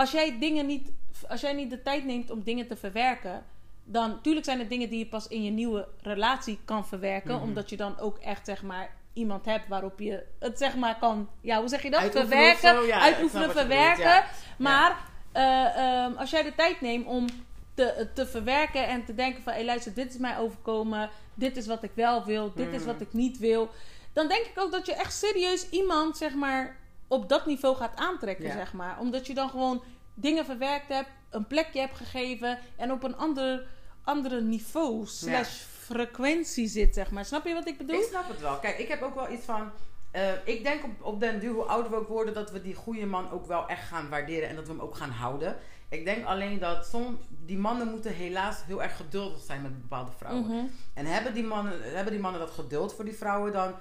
als 0.00 0.10
jij 0.10 0.38
dingen 0.38 0.66
niet, 0.66 0.90
als 1.28 1.40
jij 1.40 1.52
niet 1.52 1.70
de 1.70 1.82
tijd 1.82 2.04
neemt 2.04 2.30
om 2.30 2.42
dingen 2.42 2.66
te 2.66 2.76
verwerken, 2.76 3.44
dan 3.84 4.08
natuurlijk 4.10 4.46
zijn 4.46 4.60
er 4.60 4.68
dingen 4.68 4.88
die 4.88 4.98
je 4.98 5.06
pas 5.06 5.28
in 5.28 5.42
je 5.42 5.50
nieuwe 5.50 5.88
relatie 6.02 6.58
kan 6.64 6.86
verwerken, 6.86 7.34
Mhm. 7.34 7.42
omdat 7.42 7.70
je 7.70 7.76
dan 7.76 7.98
ook 7.98 8.18
echt 8.18 8.46
zeg 8.46 8.62
maar 8.62 8.90
iemand 9.12 9.44
hebt 9.44 9.68
waarop 9.68 10.00
je 10.00 10.24
het 10.38 10.58
zeg 10.58 10.76
maar 10.76 10.98
kan, 10.98 11.28
ja, 11.40 11.58
hoe 11.58 11.68
zeg 11.68 11.82
je 11.82 11.90
dat? 11.90 12.00
Uitoefenen 12.00 12.56
verwerken? 12.56 12.86
Ja, 12.86 13.00
uitoefenen, 13.00 13.50
verwerken. 13.50 13.96
bedoelt, 13.96 14.06
ja. 14.06 14.24
Maar 14.58 14.96
eh, 15.32 15.76
ehm, 16.04 16.12
als 16.16 16.30
jij 16.30 16.42
de 16.42 16.54
tijd 16.54 16.80
neemt 16.80 17.06
om 17.06 17.26
te, 17.74 18.08
te 18.14 18.26
verwerken 18.26 18.86
en 18.88 19.04
te 19.04 19.14
denken 19.14 19.42
van, 19.42 19.52
hé 19.52 19.62
luister, 19.64 19.94
dit 19.94 20.10
is 20.12 20.18
mij 20.18 20.38
overkomen, 20.38 21.10
dit 21.34 21.56
is 21.56 21.66
wat 21.66 21.82
ik 21.82 21.90
wel 21.94 22.24
wil, 22.24 22.52
dit 22.54 22.72
is 22.72 22.78
Mhm. 22.82 22.86
wat 22.92 23.00
ik 23.00 23.12
niet 23.12 23.38
wil, 23.38 23.70
dan 24.12 24.28
denk 24.28 24.44
ik 24.46 24.58
ook 24.60 24.72
dat 24.72 24.86
je 24.86 24.94
echt 24.94 25.14
serieus 25.14 25.68
iemand 25.70 26.16
zeg 26.16 26.34
maar 26.34 26.76
op 27.10 27.28
dat 27.28 27.46
niveau 27.46 27.76
gaat 27.76 27.96
aantrekken, 27.96 28.44
Ja. 28.44 28.52
zeg 28.52 28.72
maar, 28.72 28.98
omdat 29.00 29.26
je 29.26 29.34
dan 29.34 29.50
gewoon 29.50 29.82
dingen 30.14 30.44
verwerkt 30.44 30.88
hebt, 30.88 31.08
een 31.30 31.46
plekje 31.46 31.80
hebt 31.80 31.96
gegeven 31.96 32.58
en 32.76 32.92
op 32.92 33.02
een 33.02 33.16
ander, 33.16 33.66
andere 34.04 34.40
niveau 34.40 35.06
slash 35.06 35.62
frequentie 35.94 36.66
zit, 36.68 36.94
zeg 36.94 37.10
maar. 37.10 37.24
Snap 37.24 37.46
je 37.46 37.54
wat 37.54 37.68
ik 37.68 37.78
bedoel? 37.78 38.00
Ik 38.00 38.06
snap 38.10 38.28
het 38.28 38.40
wel. 38.40 38.58
Kijk, 38.58 38.78
ik 38.78 38.88
heb 38.88 39.02
ook 39.02 39.14
wel 39.14 39.30
iets 39.32 39.44
van... 39.44 39.70
eh, 40.10 40.32
ik 40.44 40.62
denk 40.62 40.84
op, 40.84 40.90
op 41.02 41.20
den 41.20 41.40
duur, 41.40 41.52
hoe 41.52 41.62
ouder 41.64 41.90
we 41.90 41.96
ook 41.96 42.08
worden, 42.08 42.34
dat 42.34 42.50
we 42.50 42.62
die 42.62 42.74
goede 42.74 43.06
man 43.06 43.30
ook 43.30 43.46
wel 43.46 43.68
echt 43.68 43.86
gaan 43.88 44.08
waarderen 44.08 44.48
en 44.48 44.54
dat 44.56 44.66
we 44.66 44.72
hem 44.72 44.80
ook 44.80 44.96
gaan 44.96 45.10
houden. 45.10 45.56
Ik 45.88 46.04
denk 46.04 46.24
alleen 46.24 46.58
dat 46.58 46.86
soms 46.86 47.18
die 47.28 47.58
mannen 47.58 47.88
moeten 47.90 48.12
helaas 48.14 48.56
heel 48.66 48.82
erg 48.82 48.96
geduldig 48.96 49.40
zijn 49.40 49.62
met 49.62 49.80
bepaalde 49.80 50.10
vrouwen. 50.18 50.44
Mhm. 50.46 50.64
En 50.94 51.06
hebben 51.06 51.34
die, 51.34 51.42
mannen, 51.44 51.72
hebben 51.82 52.12
die 52.12 52.22
mannen 52.22 52.40
dat 52.40 52.50
geduld 52.50 52.94
voor 52.94 53.04
die 53.04 53.16
vrouwen 53.16 53.52
dan? 53.52 53.74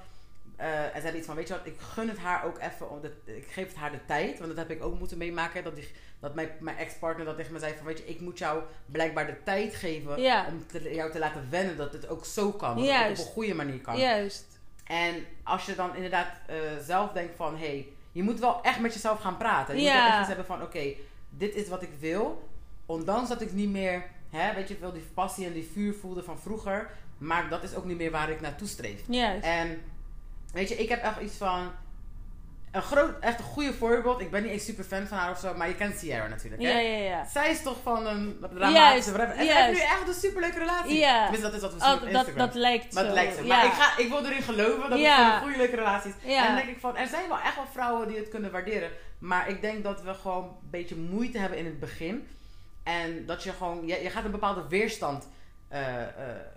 Eh, 0.60 0.84
en 0.84 0.92
ze 0.96 1.02
hebben 1.02 1.18
iets 1.18 1.26
van, 1.28 1.36
weet 1.36 1.48
je 1.48 1.54
wat, 1.54 1.66
ik 1.66 1.80
gun 1.80 2.08
het 2.10 2.18
haar 2.18 2.46
ook 2.46 2.60
even, 2.60 2.90
om 2.90 3.02
de- 3.02 3.36
ik 3.38 3.48
geef 3.52 3.68
het 3.68 3.76
haar 3.76 3.92
de 3.92 4.06
tijd. 4.06 4.38
Want 4.40 4.56
dat 4.56 4.68
heb 4.68 4.78
ik 4.78 4.84
ook 4.84 5.00
moeten 5.00 5.18
meemaken. 5.18 5.64
Dat, 5.64 5.76
die, 5.76 5.88
dat 6.20 6.36
mijn, 6.36 6.50
mijn 6.60 6.78
ex-partner 6.78 7.26
dat 7.26 7.36
tegen 7.38 7.54
me 7.54 7.60
zei 7.60 7.74
van, 7.78 7.86
weet 7.86 7.98
je, 7.98 8.06
ik 8.06 8.20
moet 8.20 8.38
jou 8.38 8.62
blijkbaar 8.86 9.26
de 9.26 9.44
tijd 9.44 9.76
geven 9.76 10.22
Ja. 10.22 10.46
om 10.48 10.68
te- 10.68 10.94
jou 10.94 11.12
te 11.12 11.20
laten 11.20 11.48
wennen 11.50 11.78
dat 11.78 11.94
het 11.94 12.08
ook 12.10 12.26
zo 12.26 12.52
kan. 12.52 12.76
Dat 12.76 12.86
het 12.88 13.20
op 13.20 13.26
een 13.26 13.32
goede 13.32 13.54
manier 13.54 13.80
kan. 13.82 13.98
Juist. 13.98 14.46
En 14.86 15.26
als 15.44 15.66
je 15.66 15.76
dan 15.76 15.96
inderdaad 15.96 16.28
eh, 16.48 16.56
zelf 16.86 17.12
denkt 17.12 17.36
van, 17.36 17.54
hé, 17.58 17.66
hey, 17.66 17.88
je 18.12 18.24
moet 18.24 18.40
wel 18.40 18.62
echt 18.62 18.80
met 18.80 18.94
jezelf 18.94 19.20
gaan 19.20 19.38
praten. 19.38 19.76
Je 19.76 19.82
Ja. 19.82 19.92
moet 19.94 20.00
wel 20.02 20.10
echt 20.10 20.18
eens 20.18 20.28
hebben 20.28 20.46
van, 20.46 20.62
oké, 20.62 20.94
dit 21.30 21.56
is 21.56 21.68
wat 21.68 21.82
ik 21.82 21.90
wil. 22.00 22.50
Ondanks 22.86 23.30
dat 23.30 23.42
ik 23.42 23.52
niet 23.54 23.70
meer, 23.70 24.04
hè, 24.30 24.54
weet 24.56 24.68
je 24.68 24.78
wel, 24.80 24.92
die 24.94 25.08
passie 25.14 25.46
en 25.46 25.54
die 25.54 25.70
vuur 25.74 25.94
voelde 25.94 26.24
van 26.24 26.40
vroeger. 26.40 26.90
Maar 27.18 27.50
dat 27.50 27.64
is 27.64 27.76
ook 27.76 27.86
niet 27.86 27.98
meer 27.98 28.12
waar 28.12 28.30
ik 28.30 28.42
naartoe 28.42 28.68
streef. 28.68 29.02
Juist. 29.08 29.46
En 29.46 29.82
weet 30.54 30.70
je, 30.70 30.76
ik 30.76 30.90
heb 30.90 31.04
echt 31.04 31.20
iets 31.22 31.36
van, 31.38 31.72
een 32.72 32.82
groot, 32.82 33.20
echt 33.20 33.40
een 33.40 33.46
goede 33.46 33.74
voorbeeld. 33.74 34.22
Ik 34.22 34.32
ben 34.32 34.44
niet 34.44 34.52
eens 34.52 34.66
super 34.66 34.84
fan 34.84 35.08
van 35.08 35.18
haar 35.18 35.32
of 35.32 35.40
zo, 35.40 35.54
maar 35.54 35.68
je 35.68 35.76
kent 35.76 35.98
Sierra 35.98 36.28
natuurlijk, 36.28 36.62
hè? 36.62 36.70
Ja, 36.70 36.80
ja, 36.80 36.98
ja. 36.98 37.26
Zij 37.26 37.52
is 37.52 37.62
toch 37.62 37.78
van 37.84 38.06
een 38.08 38.38
dramatische 38.54 39.12
whatever. 39.12 39.40
En 39.40 39.46
heeft 39.48 39.54
juist. 39.58 39.74
nu 39.80 39.86
echt 39.86 40.08
een 40.08 40.14
superleuke 40.14 40.58
relatie. 40.60 40.98
Ja. 40.98 41.22
Tenminste, 41.22 41.46
dat 41.48 41.54
is 41.56 41.62
wat 41.62 41.74
we 41.74 41.80
zien 41.80 41.88
Oh, 41.90 41.94
op 41.94 42.00
dat, 42.00 42.10
Instagram. 42.10 42.38
dat 42.38 42.54
lijkt 42.56 42.94
Maar 42.94 43.06
zo. 43.06 43.14
lijkt 43.14 43.36
zo. 43.38 43.44
Maar 43.44 43.66
ik, 43.66 43.72
ga, 43.72 43.98
ik 43.98 44.10
wil 44.10 44.26
erin 44.26 44.42
geloven 44.42 44.90
dat 44.90 45.00
Ja. 45.00 45.26
het 45.26 45.34
een 45.34 45.42
goede 45.42 45.58
leuke 45.58 45.76
relatie 45.76 46.10
is. 46.22 46.32
Ja. 46.34 46.40
En 46.42 46.46
dan 46.46 46.56
denk 46.56 46.76
ik 46.76 46.80
van, 46.80 46.98
er 46.98 47.08
zijn 47.08 47.28
wel 47.28 47.40
echt 47.40 47.56
wel 47.56 47.68
vrouwen 47.74 48.08
die 48.08 48.18
het 48.18 48.30
kunnen 48.30 48.52
waarderen. 48.52 48.90
Maar 49.20 49.50
ik 49.50 49.62
denk 49.62 49.84
dat 49.84 50.02
we 50.02 50.14
gewoon 50.14 50.44
een 50.44 50.70
beetje 50.70 50.96
moeite 50.96 51.38
hebben 51.38 51.58
in 51.58 51.66
het 51.66 51.80
begin. 51.80 52.28
En 52.84 53.26
dat 53.26 53.44
je 53.44 53.52
gewoon, 53.52 53.88
je, 53.88 54.04
je 54.04 54.10
gaat 54.10 54.24
een 54.26 54.32
bepaalde 54.32 54.64
weerstand, 54.70 55.28
eh, 55.70 56.02
eh, 56.02 56.10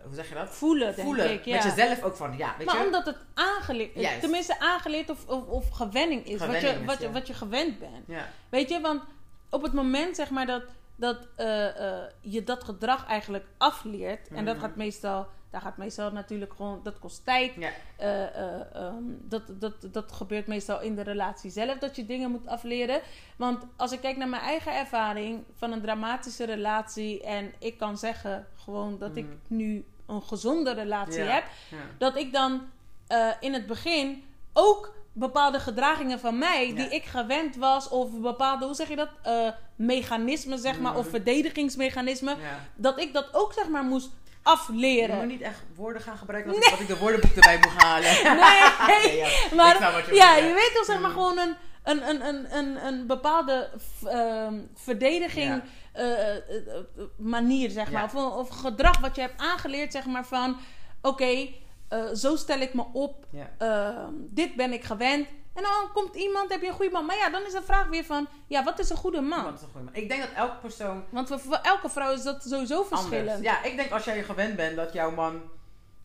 hoe 0.04 0.14
zeg 0.14 0.28
je 0.28 0.34
dat? 0.34 0.48
voelen, 0.50 0.94
denk 0.94 1.08
Voelen. 1.08 1.32
ik. 1.32 1.44
Ja. 1.44 1.54
Met 1.54 1.64
jezelf 1.76 2.02
ook 2.02 2.16
van, 2.16 2.36
ja, 2.36 2.54
weet 2.58 2.66
maar 2.66 2.78
je. 2.78 2.84
omdat 2.84 3.06
het 3.06 3.16
aangeleerd, 3.34 3.94
Juist. 3.94 4.20
tenminste 4.20 4.58
aangeleerd 4.60 5.10
of, 5.10 5.26
of, 5.26 5.46
of 5.46 5.68
gewenning 5.70 6.24
is. 6.26 6.40
Gewenning 6.40 6.62
wat, 6.62 6.72
je, 6.74 6.80
is, 6.80 6.86
wat, 6.86 7.00
ja. 7.00 7.10
wat 7.10 7.26
je 7.26 7.34
gewend 7.34 7.78
bent. 7.78 8.06
Ja. 8.06 8.28
Weet 8.48 8.68
je, 8.68 8.80
want 8.80 9.02
op 9.50 9.62
het 9.62 9.72
moment 9.72 10.16
zeg 10.16 10.30
maar 10.30 10.46
dat, 10.46 10.62
dat 10.96 11.18
eh, 11.36 11.88
eh, 11.98 12.04
je 12.20 12.44
dat 12.44 12.64
gedrag 12.64 13.06
eigenlijk 13.06 13.44
afleert. 13.58 14.28
En 14.28 14.44
dat 14.44 14.56
Mhm. 14.56 14.64
gaat 14.64 14.76
meestal, 14.76 15.26
daar 15.52 15.60
gaat 15.60 15.76
meestal 15.76 16.10
natuurlijk 16.10 16.52
gewoon, 16.56 16.80
dat 16.82 16.98
kost 16.98 17.24
tijd. 17.24 17.52
Ja. 17.58 17.70
Eh, 17.96 18.22
eh, 18.36 18.60
ehm, 18.74 19.02
dat, 19.06 19.42
dat, 19.60 19.74
dat 19.92 20.12
gebeurt 20.12 20.46
meestal 20.46 20.80
in 20.80 20.94
de 20.94 21.02
relatie 21.02 21.50
zelf, 21.50 21.78
dat 21.78 21.96
je 21.96 22.06
dingen 22.06 22.30
moet 22.30 22.46
afleren. 22.46 23.00
Want 23.36 23.64
als 23.76 23.92
ik 23.92 24.00
kijk 24.00 24.16
naar 24.16 24.28
mijn 24.28 24.42
eigen 24.42 24.74
ervaring 24.76 25.44
van 25.56 25.72
een 25.72 25.80
dramatische 25.82 26.44
relatie 26.44 27.22
en 27.22 27.52
ik 27.58 27.78
kan 27.78 27.98
zeggen 27.98 28.46
gewoon 28.56 28.98
dat 28.98 29.16
ik 29.16 29.24
Mhm. 29.24 29.34
nu 29.46 29.84
een 30.06 30.22
gezonde 30.22 30.72
relatie 30.72 31.22
Ja. 31.22 31.30
heb, 31.32 31.44
dat 31.98 32.16
ik 32.16 32.32
dan 32.32 32.62
eh, 33.06 33.28
in 33.40 33.52
het 33.52 33.66
begin 33.66 34.24
ook 34.52 34.94
bepaalde 35.12 35.60
gedragingen 35.60 36.20
van 36.20 36.38
mij, 36.38 36.68
Ja. 36.68 36.74
die 36.74 36.88
ik 36.88 37.04
gewend 37.04 37.56
was, 37.56 37.88
of 37.88 38.20
bepaalde, 38.20 38.64
hoe 38.64 38.74
zeg 38.74 38.88
je 38.88 38.96
dat, 38.96 39.08
mechanismen, 39.76 40.58
zeg 40.58 40.80
maar, 40.80 40.96
of 40.96 41.02
Mhm. 41.02 41.10
verdedigingsmechanismen, 41.10 42.38
Ja. 42.40 42.58
dat 42.74 42.98
ik 43.00 43.12
dat 43.12 43.28
ook, 43.34 43.52
zeg 43.52 43.68
maar, 43.68 43.84
moest 43.84 44.10
Je 44.44 44.48
afleren. 44.50 45.16
moet 45.16 45.26
niet 45.26 45.40
echt 45.40 45.62
woorden 45.74 46.02
gaan 46.02 46.16
gebruiken 46.16 46.52
dat, 46.52 46.80
ik, 46.80 46.86
de 46.86 46.98
woordenboek 46.98 47.32
erbij 47.34 47.56
moet 47.58 47.82
halen. 47.82 48.10
Nee, 49.02 49.16
ja. 49.16 49.28
maar 49.56 50.04
je 50.08 50.14
ja, 50.14 50.36
je 50.36 50.54
weet 50.54 50.70
toch 50.74 50.84
zeg 50.84 51.00
maar 51.00 51.10
Mm. 51.10 51.16
gewoon 51.16 51.38
een, 51.38 51.56
een, 51.84 52.08
een, 52.08 52.26
een, 52.26 52.56
een, 52.56 52.86
een 52.86 53.06
bepaalde 53.06 53.70
ehm, 54.06 54.54
verdediging 54.74 55.48
Ja. 55.48 55.62
eh, 55.92 56.36
eh, 56.36 56.36
eh, 56.36 57.04
manier 57.16 57.70
zeg 57.70 57.90
maar 57.90 58.10
Ja. 58.14 58.20
of, 58.22 58.34
of 58.36 58.48
gedrag 58.48 58.98
wat 59.00 59.14
je 59.14 59.20
hebt 59.20 59.40
aangeleerd 59.40 59.92
zeg 59.92 60.06
maar 60.06 60.26
van 60.26 60.56
oké 61.02 61.48
zo 62.14 62.36
stel 62.36 62.58
ik 62.60 62.74
me 62.74 62.84
op 62.92 63.26
ehm, 63.58 64.12
dit 64.18 64.54
ben 64.54 64.72
ik 64.72 64.84
gewend 64.84 65.28
en 65.54 65.62
dan 65.62 65.92
komt 65.92 66.14
iemand 66.14 66.50
heb 66.50 66.60
je 66.60 66.66
een 66.66 66.74
goede 66.74 66.92
man 66.92 67.06
maar 67.06 67.16
ja 67.16 67.30
dan 67.30 67.46
is 67.46 67.52
de 67.52 67.62
vraag 67.62 67.88
weer 67.88 68.04
van 68.04 68.28
ja 68.46 68.64
wat 68.64 68.78
is 68.78 68.90
een 68.90 68.96
goede 68.96 69.20
man 69.20 69.44
Dat 69.44 69.54
is 69.54 69.62
een 69.62 69.68
goeie 69.68 69.84
man. 69.84 69.94
Ik 69.94 70.08
denk 70.08 70.20
dat 70.20 70.30
elke 70.36 70.56
persoon 70.56 71.04
want 71.10 71.28
voor, 71.28 71.40
voor 71.40 71.58
elke 71.62 71.88
vrouw 71.88 72.12
is 72.12 72.22
dat 72.22 72.42
sowieso 72.42 72.82
verschillend 72.82 73.28
anders. 73.28 73.40
Ja, 73.40 73.62
ik 73.62 73.76
denk 73.76 73.90
als 73.90 74.04
jij 74.04 74.16
je 74.16 74.22
gewend 74.22 74.56
bent 74.56 74.76
dat 74.76 74.92
jouw 74.92 75.10
man, 75.10 75.42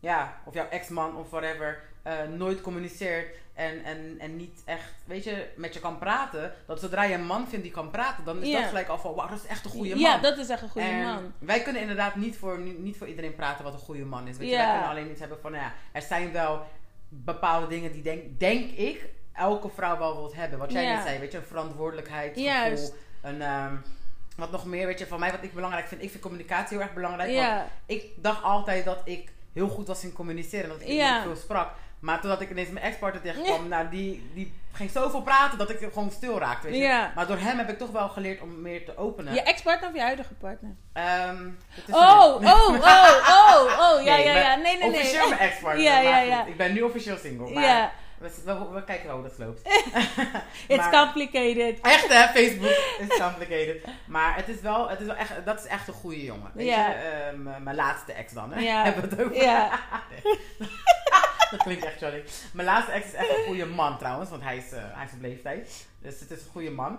ja, 0.00 0.40
of 0.44 0.54
jouw 0.54 0.68
ex-man 0.68 1.16
of 1.16 1.30
whatever, 1.30 1.80
eh, 2.02 2.14
nooit 2.36 2.60
communiceert 2.60 3.36
en, 3.54 3.84
en, 3.84 4.16
en 4.18 4.36
niet 4.36 4.62
echt, 4.64 4.92
weet 5.04 5.24
je, 5.24 5.46
met 5.56 5.74
je 5.74 5.80
kan 5.80 5.98
praten. 5.98 6.52
Dat 6.66 6.80
zodra 6.80 7.02
je 7.02 7.14
een 7.14 7.26
man 7.26 7.48
vindt 7.48 7.64
die 7.64 7.74
kan 7.74 7.90
praten, 7.90 8.24
dan 8.24 8.42
is 8.42 8.52
dat 8.52 8.64
gelijk 8.64 8.88
al 8.88 8.98
van, 8.98 9.14
wauw, 9.14 9.28
dat 9.28 9.38
is 9.38 9.46
echt 9.46 9.64
een 9.64 9.70
goede 9.70 9.88
man. 9.88 9.98
ja 9.98 10.18
dat 10.18 10.38
is 10.38 10.48
echt 10.48 10.62
een 10.62 10.68
goede 10.68 10.86
en 10.86 11.02
man 11.02 11.32
wij 11.38 11.62
kunnen 11.62 11.82
inderdaad 11.82 12.16
niet 12.16 12.36
voor, 12.36 12.58
niet, 12.60 12.96
voor 12.96 13.06
iedereen 13.06 13.34
praten 13.34 13.64
wat 13.64 13.72
een 13.72 13.78
goede 13.78 14.04
man 14.04 14.28
is. 14.28 14.36
Weet 14.36 14.50
je? 14.50 14.56
Wij 14.56 14.70
kunnen 14.70 14.88
alleen 14.88 15.10
iets 15.10 15.20
hebben 15.20 15.40
van, 15.40 15.52
nou 15.52 15.64
ja, 15.64 15.72
er 15.92 16.02
zijn 16.02 16.32
wel 16.32 16.66
bepaalde 17.08 17.66
dingen 17.66 17.92
die 17.92 18.02
denk, 18.02 18.40
denk 18.40 18.70
ik 18.70 19.16
elke 19.38 19.68
vrouw 19.74 19.98
wel 19.98 20.16
wilt 20.16 20.34
hebben. 20.34 20.58
Wat 20.58 20.72
jij 20.72 20.82
Ja. 20.82 20.94
net 20.94 21.02
zei, 21.06 21.18
weet 21.18 21.32
je, 21.32 21.38
een 21.38 21.44
verantwoordelijkheidsgevoel. 21.44 22.44
Juist. 22.52 22.92
Een, 23.22 23.42
ehm, 23.42 23.74
wat 24.36 24.50
nog 24.50 24.64
meer, 24.66 24.86
weet 24.86 24.98
je, 24.98 25.06
van 25.06 25.20
mij 25.20 25.30
wat 25.30 25.42
ik 25.42 25.54
belangrijk 25.54 25.86
vind. 25.88 26.02
Ik 26.02 26.10
vind 26.10 26.22
communicatie 26.22 26.76
heel 26.76 26.86
erg 26.86 26.94
belangrijk. 26.94 27.36
Want 27.36 27.62
ik 27.86 28.04
dacht 28.16 28.42
altijd 28.42 28.84
dat 28.84 29.00
ik 29.04 29.32
heel 29.52 29.68
goed 29.68 29.86
was 29.86 30.04
in 30.04 30.12
communiceren. 30.12 30.68
Dat 30.68 30.80
ik 30.80 30.86
Ja. 30.88 31.22
veel 31.22 31.36
sprak. 31.36 31.70
Maar 31.98 32.20
totdat 32.20 32.40
ik 32.40 32.50
ineens 32.50 32.68
mijn 32.70 32.84
ex-partner 32.84 33.22
tegenkwam, 33.22 33.68
nou, 33.68 33.88
die, 33.88 34.30
die 34.34 34.54
ging 34.72 34.90
zoveel 34.90 35.22
praten 35.22 35.58
dat 35.58 35.70
ik 35.70 35.78
gewoon 35.92 36.10
stil 36.10 36.38
raakte. 36.38 36.66
Weet 36.66 36.76
je? 36.76 36.82
Ja. 36.82 37.12
Maar 37.14 37.26
door 37.26 37.38
hem 37.38 37.58
heb 37.58 37.68
ik 37.68 37.78
toch 37.78 37.90
wel 37.90 38.08
geleerd 38.08 38.40
om 38.40 38.60
meer 38.60 38.84
te 38.84 38.96
openen. 38.96 39.34
je 39.34 39.42
ex-partner 39.42 39.88
of 39.88 39.94
je 39.94 40.00
huidige 40.02 40.34
partner 40.34 40.74
Ehm, 40.92 41.48
Oh, 41.90 42.34
oh, 42.34 42.44
oh, 42.44 42.74
oh, 43.28 43.78
oh, 43.80 44.04
ja, 44.04 44.16
Nee, 44.16 44.24
ja, 44.26 44.36
ja. 44.36 44.54
Nee, 44.54 44.78
nee, 44.78 44.88
nee. 44.90 45.00
Officieel 45.00 45.28
mijn 45.28 45.40
ex-partner. 45.40 45.82
Ja, 45.90 46.00
ja, 46.00 46.18
goed, 46.20 46.28
ja. 46.28 46.44
Ik 46.46 46.56
ben 46.56 46.72
nu 46.72 46.82
officieel 46.82 47.16
single. 47.16 47.50
Maar 47.50 47.62
Ja, 47.62 47.92
we, 48.18 48.30
we, 48.44 48.68
we 48.74 48.84
kijken 48.84 49.10
hoe 49.10 49.22
dat 49.22 49.38
loopt. 49.38 49.60
it's 50.68 50.76
Maar- 50.76 50.90
complicated. 50.90 51.80
Echt 51.94 52.08
hè, 52.08 52.26
Facebook 52.28 52.76
is 52.98 53.18
complicated. 53.20 53.84
Maar 54.06 54.36
het 54.36 54.48
is 54.48 54.60
wel, 54.60 54.88
het 54.88 55.00
is 55.00 55.06
wel 55.06 55.14
echt, 55.16 55.32
dat 55.44 55.58
is 55.58 55.66
echt 55.66 55.88
een 55.88 55.94
goede 55.94 56.24
jongen. 56.24 56.50
Weet 56.54 56.66
je, 56.66 56.72
Ehm, 56.74 57.62
mijn 57.62 57.76
laatste 57.76 58.12
ex 58.12 58.32
dan, 58.32 58.52
hè? 58.52 58.60
Ja. 58.60 58.82
Hebben 58.84 59.08
we 59.08 59.16
het 59.16 59.24
over? 59.24 59.42
Ja. 59.42 59.80
Dat 61.50 61.62
klinkt 61.62 61.84
echt 61.84 62.00
jolly. 62.00 62.24
Mijn 62.52 62.66
laatste 62.66 62.92
ex 62.92 63.06
is 63.06 63.12
echt 63.14 63.28
een 63.30 63.44
goede 63.46 63.66
man 63.66 63.98
trouwens, 63.98 64.30
want 64.30 64.42
hij 64.42 64.56
is, 64.56 64.72
eh, 64.72 64.82
hij 64.84 65.04
is 65.04 65.12
op 65.12 65.20
leeftijd. 65.20 65.86
Dus 66.02 66.20
het 66.20 66.30
is 66.30 66.40
een 66.44 66.50
goede 66.50 66.70
man. 66.70 66.98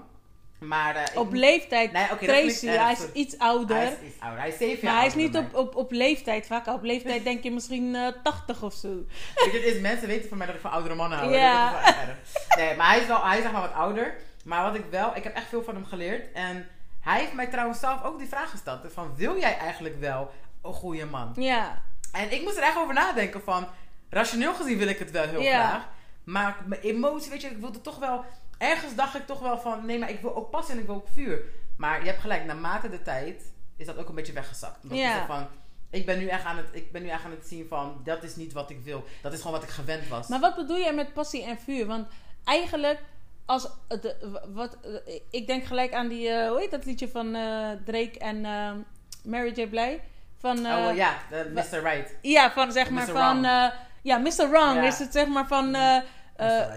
Maar 0.60 0.96
eh, 0.96 1.20
Op 1.20 1.34
leeftijd, 1.34 1.92
Nee, 1.92 2.08
Tracy, 2.08 2.68
erg, 2.68 2.82
hij 2.82 2.92
is 2.92 3.12
iets 3.14 3.38
ouder. 3.38 3.76
hij 3.76 3.86
is 3.86 4.08
iets 4.08 4.20
ouder. 4.20 4.40
Hij 4.40 4.50
is 4.50 4.60
jaar 4.60 4.78
maar 4.84 4.98
hij 4.98 5.08
is 5.08 5.16
niet 5.16 5.38
op, 5.38 5.56
op, 5.56 5.76
op 5.76 5.92
leeftijd 5.92 6.48
vaak. 6.48 6.68
Op 6.68 6.84
leeftijd 6.84 7.24
denk 7.24 7.44
je 7.44 7.52
misschien 7.52 7.96
eh 7.96 8.08
80 8.24 8.64
of 8.64 8.74
zo. 8.74 8.88
Weet 9.36 9.52
je, 9.52 9.66
is, 9.66 9.82
mensen 9.82 10.08
weten 10.08 10.30
van 10.30 10.38
mij 10.38 10.48
dat 10.48 10.56
ik 10.56 10.62
van 10.62 10.72
oudere 10.72 10.96
mannen 10.96 11.18
hou. 11.18 11.32
Ja. 11.32 11.72
Dat 11.72 11.80
is 11.80 11.86
wel 11.86 11.94
echt 11.94 12.08
erg. 12.08 12.58
Nee, 12.58 12.76
maar 12.76 12.88
hij 12.90 13.00
is 13.00 13.08
wel, 13.08 13.26
hij 13.26 13.38
is 13.38 13.44
zeg 13.44 13.52
maar 13.52 13.62
wat 13.62 13.74
ouder. 13.74 14.16
Maar 14.46 14.64
wat 14.64 14.76
ik 14.76 14.86
wel, 14.90 15.16
ik 15.16 15.24
heb 15.24 15.36
echt 15.36 15.48
veel 15.48 15.64
van 15.64 15.76
hem 15.76 15.86
geleerd. 15.86 16.32
En 16.34 16.68
hij 17.02 17.20
heeft 17.20 17.34
mij 17.34 17.48
trouwens 17.48 17.80
zelf 17.80 18.04
ook 18.04 18.18
die 18.18 18.28
vraag 18.28 18.50
gesteld. 18.50 18.80
Van, 18.94 19.16
wil 19.16 19.38
jij 19.40 19.58
eigenlijk 19.58 20.00
wel 20.00 20.32
een 20.64 20.74
goede 20.74 21.06
man? 21.06 21.32
Ja, 21.36 21.82
En 22.12 22.32
ik 22.32 22.42
moest 22.42 22.58
er 22.58 22.64
echt 22.64 22.78
over 22.78 22.94
nadenken 22.94 23.42
van... 23.42 23.68
Rationeel 24.10 24.54
gezien 24.54 24.78
wil 24.78 24.88
ik 24.88 25.00
het 25.00 25.12
wel 25.12 25.28
heel 25.28 25.42
Ja. 25.42 25.68
graag. 25.68 25.88
Maar 26.24 26.56
mijn 26.66 26.82
emotie, 26.82 27.32
weet 27.32 27.42
je, 27.42 27.48
ik 27.48 27.58
wilde 27.58 27.82
toch 27.82 27.98
wel... 28.00 28.26
Ergens 28.60 28.96
dacht 28.96 29.16
ik 29.16 29.26
toch 29.26 29.40
wel 29.40 29.60
van... 29.60 29.86
Nee, 29.86 30.00
maar 30.00 30.10
ik 30.10 30.20
wil 30.22 30.36
ook 30.36 30.50
passie 30.50 30.74
en 30.74 30.80
ik 30.80 30.86
wil 30.86 30.96
ook 30.96 31.08
vuur. 31.14 31.42
Maar 31.78 32.00
je 32.00 32.06
hebt 32.10 32.22
gelijk, 32.22 32.46
naarmate 32.46 32.90
de 32.90 33.02
tijd... 33.02 33.44
Is 33.78 33.86
dat 33.86 33.98
ook 33.98 34.10
een 34.10 34.16
beetje 34.16 34.34
weggezakt. 34.34 34.84
Omdat 34.84 34.98
Ja. 34.98 35.26
van... 35.26 35.48
Ik 35.92 36.06
ben, 36.06 36.18
nu 36.20 36.28
echt 36.28 36.44
aan 36.46 36.58
het, 36.58 36.68
ik 36.72 36.92
ben 36.92 37.02
nu 37.02 37.08
echt 37.08 37.24
aan 37.24 37.32
het 37.32 37.48
zien 37.48 37.66
van... 37.68 38.02
Dat 38.04 38.24
is 38.24 38.36
niet 38.36 38.54
wat 38.54 38.70
ik 38.70 38.80
wil. 38.84 39.04
Dat 39.22 39.34
is 39.34 39.38
gewoon 39.42 39.54
wat 39.60 39.64
ik 39.64 39.70
gewend 39.70 40.08
was. 40.08 40.28
maar 40.28 40.40
wat 40.40 40.56
bedoel 40.56 40.78
jij 40.78 40.94
met 40.94 41.14
passie 41.14 41.44
en 41.44 41.58
vuur? 41.60 41.86
Want 41.86 42.08
eigenlijk, 42.44 43.00
als 43.46 43.70
de, 43.88 44.40
wat, 44.54 44.78
ik 45.30 45.48
denk 45.48 45.66
gelijk 45.66 45.94
aan 45.94 46.08
die, 46.08 46.30
eh, 46.30 46.50
hoe 46.50 46.60
heet 46.60 46.72
dat 46.72 46.86
liedje 46.86 47.10
van 47.10 47.36
eh, 47.36 47.70
Drake 47.86 48.18
en 48.20 48.46
eh, 48.46 48.72
Mary 49.24 49.52
J. 49.56 49.68
Blige? 49.68 50.00
Van, 50.40 50.66
eh, 50.66 50.86
oh 50.90 50.96
ja, 50.96 51.18
Mr. 51.54 51.84
Right. 51.84 52.16
Ja, 52.22 52.52
van 52.52 52.72
zeg 52.72 52.90
maar 52.90 53.06
Mr. 53.08 53.12
van. 53.14 53.46
Eh, 53.46 53.68
ja, 54.02 54.18
Mr. 54.18 54.50
Wrong 54.50 54.76
Ja. 54.76 54.84
is 54.84 55.00
het 55.00 55.12
zeg 55.12 55.28
maar 55.28 55.48
van. 55.48 55.76
eh, 55.76 55.96
eh, 55.96 56.04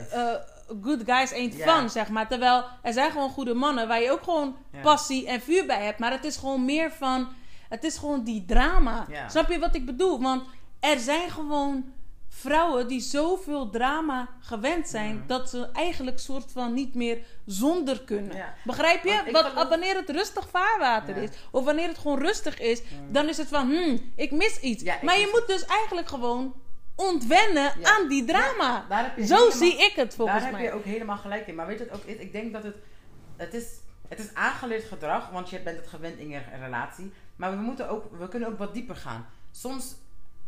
Right. 0.08 0.51
Good 0.82 1.02
guys 1.06 1.32
ain't 1.32 1.54
fun, 1.54 1.90
zeg 1.90 2.08
maar. 2.08 2.28
Terwijl 2.28 2.64
er 2.82 2.92
zijn 2.92 3.10
gewoon 3.10 3.30
goede 3.30 3.54
mannen 3.54 3.88
waar 3.88 4.02
je 4.02 4.10
ook 4.10 4.22
gewoon 4.22 4.56
passie 4.82 5.26
en 5.26 5.40
vuur 5.40 5.66
bij 5.66 5.84
hebt. 5.84 5.98
Maar 5.98 6.10
het 6.10 6.24
is 6.24 6.36
gewoon 6.36 6.64
meer 6.64 6.90
van. 6.92 7.28
Het 7.68 7.84
is 7.84 7.96
gewoon 7.96 8.24
die 8.24 8.44
drama. 8.44 9.06
Snap 9.28 9.48
je 9.50 9.58
wat 9.58 9.74
ik 9.74 9.86
bedoel? 9.86 10.20
Want 10.20 10.42
er 10.80 10.98
zijn 10.98 11.30
gewoon 11.30 11.84
vrouwen 12.28 12.88
die 12.88 13.00
zoveel 13.00 13.70
drama 13.70 14.28
gewend 14.40 14.88
zijn 14.88 15.16
Mhm. 15.16 15.26
dat 15.26 15.50
ze 15.50 15.68
eigenlijk 15.72 16.18
soort 16.18 16.52
van 16.52 16.72
niet 16.72 16.94
meer 16.94 17.18
zonder 17.46 18.00
kunnen. 18.02 18.36
Ja. 18.36 18.54
Begrijp 18.64 19.04
je? 19.04 19.22
Want 19.32 19.46
geloof- 19.46 19.68
wanneer 19.68 19.96
het 19.96 20.10
rustig 20.10 20.48
vaarwater 20.48 21.16
Ja. 21.16 21.22
is, 21.22 21.30
of 21.50 21.64
wanneer 21.64 21.88
het 21.88 21.98
gewoon 21.98 22.18
rustig 22.18 22.60
is, 22.60 22.82
dan 23.10 23.28
is 23.28 23.36
het 23.36 23.48
van, 23.48 23.66
hmm, 23.70 24.12
ik 24.16 24.30
mis 24.30 24.60
iets. 24.60 24.82
Ja, 24.82 24.94
ik 24.96 25.02
maar 25.02 25.18
je 25.18 25.28
moet 25.32 25.46
dus 25.46 25.64
eigenlijk 25.64 26.08
gewoon 26.08 26.54
ontwennen 26.96 27.72
Ja. 27.80 27.96
aan 27.98 28.08
die 28.08 28.24
drama. 28.24 28.84
Daar 28.88 29.04
Zo 29.16 29.22
helemaal- 29.22 29.50
zie 29.50 29.76
ik 29.76 29.92
het 29.94 30.14
volgens 30.14 30.42
Daar 30.42 30.52
mij. 30.52 30.60
heb 30.62 30.70
je 30.72 30.76
ook 30.78 30.84
helemaal 30.84 31.16
gelijk 31.16 31.46
in. 31.46 31.54
Maar 31.54 31.66
weet 31.66 31.78
je 31.78 31.86
wat 31.90 31.98
ook 31.98 32.04
is? 32.04 32.16
Ik 32.16 32.32
denk 32.32 32.52
dat 32.52 32.62
het... 32.62 32.76
Het 33.36 33.54
is, 33.54 33.66
het 34.08 34.18
is 34.18 34.34
aangeleerd 34.34 34.84
gedrag, 34.84 35.30
want 35.30 35.50
je 35.50 35.60
bent 35.62 35.76
het 35.76 35.88
gewend 35.88 36.18
in 36.18 36.28
je 36.28 36.40
relatie. 36.60 37.12
Maar 37.36 37.50
we, 37.50 37.56
moeten 37.56 37.88
ook, 37.88 38.04
we 38.18 38.28
kunnen 38.28 38.48
ook 38.48 38.58
wat 38.58 38.74
dieper 38.74 38.96
gaan. 38.96 39.26
Soms 39.50 39.94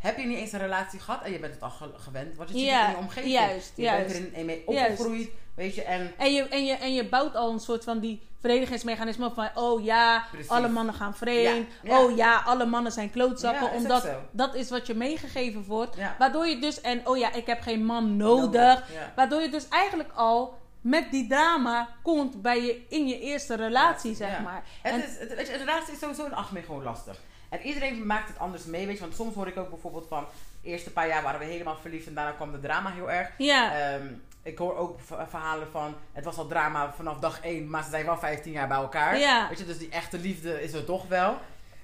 heb 0.05 0.19
je 0.19 0.27
niet 0.27 0.39
eens 0.39 0.53
een 0.53 0.59
relatie 0.61 1.01
gehad 1.01 1.23
en 1.23 1.33
je 1.33 1.39
bent 1.39 1.55
het 1.55 1.63
al 1.63 1.71
ge- 1.71 1.91
gewend. 1.97 2.37
Want 2.37 2.49
je 2.51 2.59
ziet 2.59 2.67
Ja, 2.67 2.85
in 2.85 2.91
je 2.91 2.97
omgeving. 2.97 3.33
juist, 3.33 3.73
je 3.77 3.83
juist. 3.83 4.13
bent 4.21 4.33
erin 4.33 4.47
mee 4.47 4.63
Juist. 4.69 4.91
opgegroeid. 4.91 5.31
Weet 5.55 5.75
je, 5.75 5.83
en... 5.83 6.13
En 6.19 6.33
je, 6.33 6.43
en, 6.49 6.65
je, 6.65 6.73
en 6.73 6.95
je 6.95 7.09
bouwt 7.09 7.35
al 7.35 7.53
een 7.53 7.61
soort 7.61 7.85
van 7.85 7.99
die 7.99 8.21
verdedigingsmechanisme 8.41 9.31
van... 9.35 9.49
Oh 9.55 9.85
ja, 9.85 10.25
Precies. 10.31 10.51
alle 10.51 10.69
mannen 10.69 10.95
gaan 10.95 11.15
vreemd. 11.17 11.67
Ja, 11.83 11.91
ja. 11.91 12.03
Oh 12.05 12.17
ja, 12.17 12.43
alle 12.47 12.67
mannen 12.67 12.93
zijn 12.93 13.11
klootzakken. 13.11 13.71
Omdat 13.73 14.09
dat 14.31 14.55
is 14.55 14.71
wat 14.71 14.87
je 14.87 14.95
meegegeven 14.95 15.65
wordt. 15.65 15.97
Waardoor 16.19 16.47
je 16.47 16.59
dus... 16.59 16.81
En 16.81 17.07
oh 17.09 17.17
ja, 17.17 17.33
ik 17.33 17.47
heb 17.47 17.61
geen 17.61 17.85
man 17.85 18.17
nodig. 18.17 18.83
Waardoor 19.17 19.41
je 19.41 19.49
dus 19.51 19.69
eigenlijk 19.69 20.11
al 20.15 20.59
met 20.81 21.11
die 21.11 21.27
drama 21.29 21.89
komt 22.03 22.43
bij 22.43 22.63
je 22.63 22.81
in 22.89 23.07
je 23.09 23.21
eerste 23.21 23.55
relatie, 23.55 24.15
zeg 24.15 24.41
maar. 24.43 24.63
Het 24.83 24.93
En- 24.93 25.05
is, 25.05 25.19
het, 25.19 25.35
weet 25.35 25.47
je, 25.47 25.53
een 25.53 25.59
relatie 25.59 25.93
is 25.93 25.99
sowieso 25.99 26.29
algemeen 26.29 26.63
gewoon 26.65 26.83
lastig. 26.83 27.21
En 27.55 27.67
iedereen 27.67 28.07
maakt 28.07 28.29
het 28.29 28.39
anders 28.39 28.65
mee, 28.65 28.87
weet 28.87 28.95
je. 28.95 29.01
Want 29.01 29.15
soms 29.15 29.35
hoor 29.35 29.47
ik 29.47 29.57
ook 29.57 29.71
bijvoorbeeld 29.71 30.07
van... 30.09 30.27
De 30.63 30.71
eerste 30.71 30.91
paar 30.91 31.09
jaar 31.09 31.23
waren 31.23 31.41
we 31.41 31.47
helemaal 31.47 31.77
verliefd 31.77 32.07
en 32.07 32.15
daarna 32.15 32.31
kwam 32.31 32.53
de 32.53 32.61
drama 32.61 32.91
heel 32.91 33.11
erg. 33.11 33.31
Ja, 33.39 33.75
Ehm, 33.75 34.07
ik 34.43 34.59
hoor 34.59 34.77
ook 34.77 35.01
verhalen 35.29 35.71
van... 35.71 35.95
Het 36.13 36.25
was 36.25 36.37
al 36.37 36.47
drama 36.47 36.93
vanaf 36.97 37.19
dag 37.19 37.41
1, 37.41 37.71
maar 37.71 37.83
ze 37.85 37.91
zijn 37.91 38.05
wel 38.05 38.19
15 38.19 38.53
jaar 38.53 38.69
bij 38.69 38.77
elkaar. 38.77 39.19
Ja. 39.19 39.49
Weet 39.49 39.59
je, 39.59 39.65
dus 39.65 39.79
die 39.79 39.89
echte 39.89 40.19
liefde 40.19 40.63
is 40.63 40.73
er 40.73 40.85
toch 40.85 41.09
wel. 41.09 41.39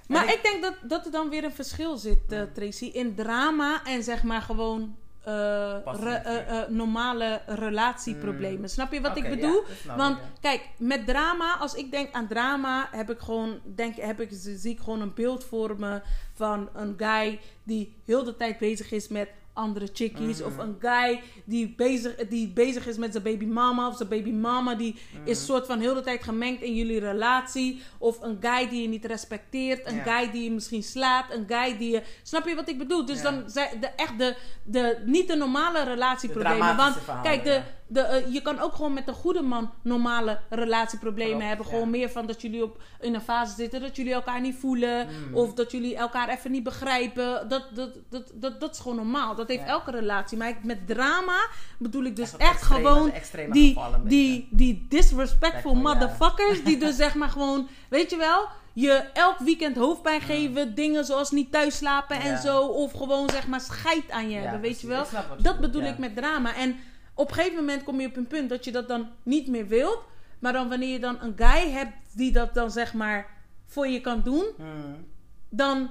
maar 0.07 0.33
ik 0.33 0.39
denk 0.43 0.61
dat, 0.61 0.73
dat 0.81 1.05
er 1.05 1.11
dan 1.11 1.29
weer 1.29 1.43
een 1.43 1.53
verschil 1.53 1.97
zit, 1.97 2.31
eh, 2.31 2.41
Tracy, 2.53 2.85
in 2.85 3.15
drama 3.15 3.83
en 3.83 4.03
zeg 4.03 4.23
maar 4.23 4.41
gewoon 4.41 4.95
eh, 5.23 5.77
re- 5.85 6.21
eh, 6.23 6.59
eh, 6.61 6.69
normale 6.69 7.41
relatieproblemen. 7.45 8.69
Snap 8.69 8.91
je 8.93 9.01
wat 9.01 9.17
ik 9.17 9.29
bedoel? 9.29 9.63
ja, 9.85 9.95
Want 9.95 10.17
ik, 10.17 10.23
ja. 10.23 10.29
kijk, 10.41 10.69
met 10.77 11.05
drama, 11.07 11.57
als 11.57 11.73
ik 11.73 11.91
denk 11.91 12.13
aan 12.13 12.27
drama, 12.27 12.87
heb 12.91 13.11
ik 13.11 13.19
gewoon, 13.19 13.59
denk, 13.75 13.95
heb 13.95 14.21
ik, 14.21 14.29
zie 14.31 14.71
ik 14.71 14.79
gewoon 14.79 15.01
een 15.01 15.13
beeld 15.13 15.43
voor 15.43 15.75
me 15.79 16.01
van 16.41 16.69
een 16.73 16.93
guy 16.97 17.39
die 17.63 17.93
heel 18.05 18.23
de 18.23 18.35
tijd 18.37 18.57
bezig 18.57 18.91
is 18.91 19.07
met 19.07 19.29
andere 19.53 19.87
chickies. 19.93 20.37
Mhm. 20.37 20.47
Of 20.47 20.57
een 20.57 20.75
guy 20.79 21.21
die 21.45 21.73
bezig, 21.77 22.15
die 22.15 22.47
bezig 22.47 22.87
is 22.87 22.97
met 22.97 23.11
zijn 23.11 23.23
baby 23.23 23.45
mama. 23.45 23.87
Of 23.87 23.97
zijn 23.97 24.09
baby 24.09 24.31
mama 24.31 24.75
die 24.75 24.95
Mhm. 25.13 25.27
is 25.29 25.45
soort 25.45 25.65
van 25.65 25.79
heel 25.79 25.93
de 25.93 26.01
tijd 26.01 26.23
gemengd 26.23 26.61
in 26.61 26.75
jullie 26.75 26.99
relatie. 26.99 27.81
Of 27.97 28.21
een 28.21 28.37
guy 28.41 28.69
die 28.69 28.81
je 28.81 28.87
niet 28.87 29.05
respecteert. 29.05 29.87
Een 29.87 30.01
guy 30.03 30.31
die 30.31 30.43
je 30.43 30.51
misschien 30.51 30.83
slaat. 30.83 31.31
Een 31.31 31.45
guy 31.47 31.77
die 31.77 31.91
je... 31.91 32.01
Snap 32.23 32.47
je 32.47 32.55
wat 32.55 32.69
ik 32.69 32.77
bedoel? 32.77 33.05
Dus 33.05 33.21
dan 33.21 33.43
zijn 33.45 33.79
de, 33.79 33.87
echt 33.87 34.17
de, 34.17 34.35
de, 34.63 34.97
niet 35.05 35.27
de 35.27 35.35
normale 35.35 35.83
relatieproblemen. 35.83 36.75
Want 36.75 36.95
verhalen, 36.97 37.23
kijk, 37.23 37.43
de, 37.43 37.49
ja. 37.49 37.63
De, 37.93 37.99
eh, 38.01 38.33
je 38.33 38.41
kan 38.41 38.59
ook 38.59 38.73
gewoon 38.75 38.93
met 38.93 39.07
een 39.07 39.13
goede 39.13 39.41
man 39.41 39.71
normale 39.81 40.39
relatieproblemen 40.49 41.31
Klopt, 41.31 41.47
hebben. 41.47 41.65
ja. 41.65 41.71
Gewoon 41.71 41.89
meer 41.89 42.09
van 42.09 42.25
dat 42.25 42.41
jullie 42.41 42.63
op, 42.63 42.81
in 42.99 43.13
een 43.13 43.21
fase 43.21 43.53
zitten 43.55 43.81
dat 43.81 43.95
jullie 43.95 44.13
elkaar 44.13 44.41
niet 44.41 44.55
voelen. 44.59 45.07
Mm. 45.07 45.35
Of 45.35 45.53
dat 45.53 45.71
jullie 45.71 45.95
elkaar 45.95 46.29
even 46.29 46.51
niet 46.51 46.63
begrijpen. 46.63 47.49
Dat, 47.49 47.63
dat, 47.75 47.89
dat, 48.09 48.31
dat, 48.33 48.59
dat 48.59 48.71
is 48.73 48.79
gewoon 48.79 48.95
normaal. 48.95 49.35
Dat 49.35 49.47
heeft 49.47 49.61
Ja. 49.61 49.67
elke 49.67 49.91
relatie. 49.91 50.37
Maar 50.37 50.57
met 50.63 50.87
drama 50.87 51.47
bedoel 51.79 52.03
ik 52.03 52.15
dus 52.15 52.31
Echt 52.31 52.41
echt, 52.41 52.51
op 52.51 52.57
extreme- 52.59 52.87
gewoon 52.89 53.11
die, 53.51 53.73
gevallen 53.73 54.07
die, 54.07 54.47
die 54.51 54.85
disrespectful 54.89 55.73
ja. 55.73 55.79
motherfuckers. 55.81 56.63
Die 56.63 56.77
dus 56.85 56.95
zeg 56.95 57.15
maar 57.15 57.29
gewoon, 57.29 57.67
weet 57.89 58.09
je 58.09 58.17
wel, 58.17 58.47
je 58.73 58.91
elk 59.13 59.37
weekend 59.37 59.75
hoofdpijn 59.77 60.21
geven. 60.21 60.75
Dingen 60.75 61.05
zoals 61.05 61.31
niet 61.31 61.51
thuis 61.51 61.77
slapen 61.77 62.19
en 62.19 62.31
Ja. 62.31 62.41
zo. 62.41 62.61
Of 62.65 62.91
gewoon 62.91 63.29
zeg 63.29 63.47
maar 63.47 63.61
scheid 63.61 64.11
aan 64.11 64.29
je 64.29 64.35
Ja, 64.35 64.41
hebben, 64.41 64.61
weet 64.61 64.81
je 64.81 64.87
wel. 64.87 65.05
Dat 65.41 65.59
bedoel 65.59 65.83
ik 65.83 65.97
met 65.97 66.15
drama. 66.15 66.55
En 66.55 66.75
op 67.13 67.27
een 67.29 67.35
gegeven 67.35 67.55
moment 67.57 67.83
kom 67.83 67.99
je 67.99 68.07
op 68.07 68.15
een 68.15 68.27
punt 68.27 68.49
dat 68.49 68.65
je 68.65 68.71
dat 68.71 68.87
dan 68.87 69.09
niet 69.23 69.47
meer 69.47 69.67
wilt. 69.67 69.99
Maar 70.39 70.53
dan 70.53 70.69
wanneer 70.69 70.91
je 70.91 70.99
dan 70.99 71.17
een 71.21 71.33
guy 71.35 71.69
hebt 71.71 71.93
die 72.13 72.31
dat 72.31 72.53
dan 72.53 72.71
zeg 72.71 72.93
maar 72.93 73.27
voor 73.65 73.87
je 73.87 74.01
kan 74.01 74.21
doen. 74.23 74.45
Mm. 74.57 75.05
Dan, 75.49 75.89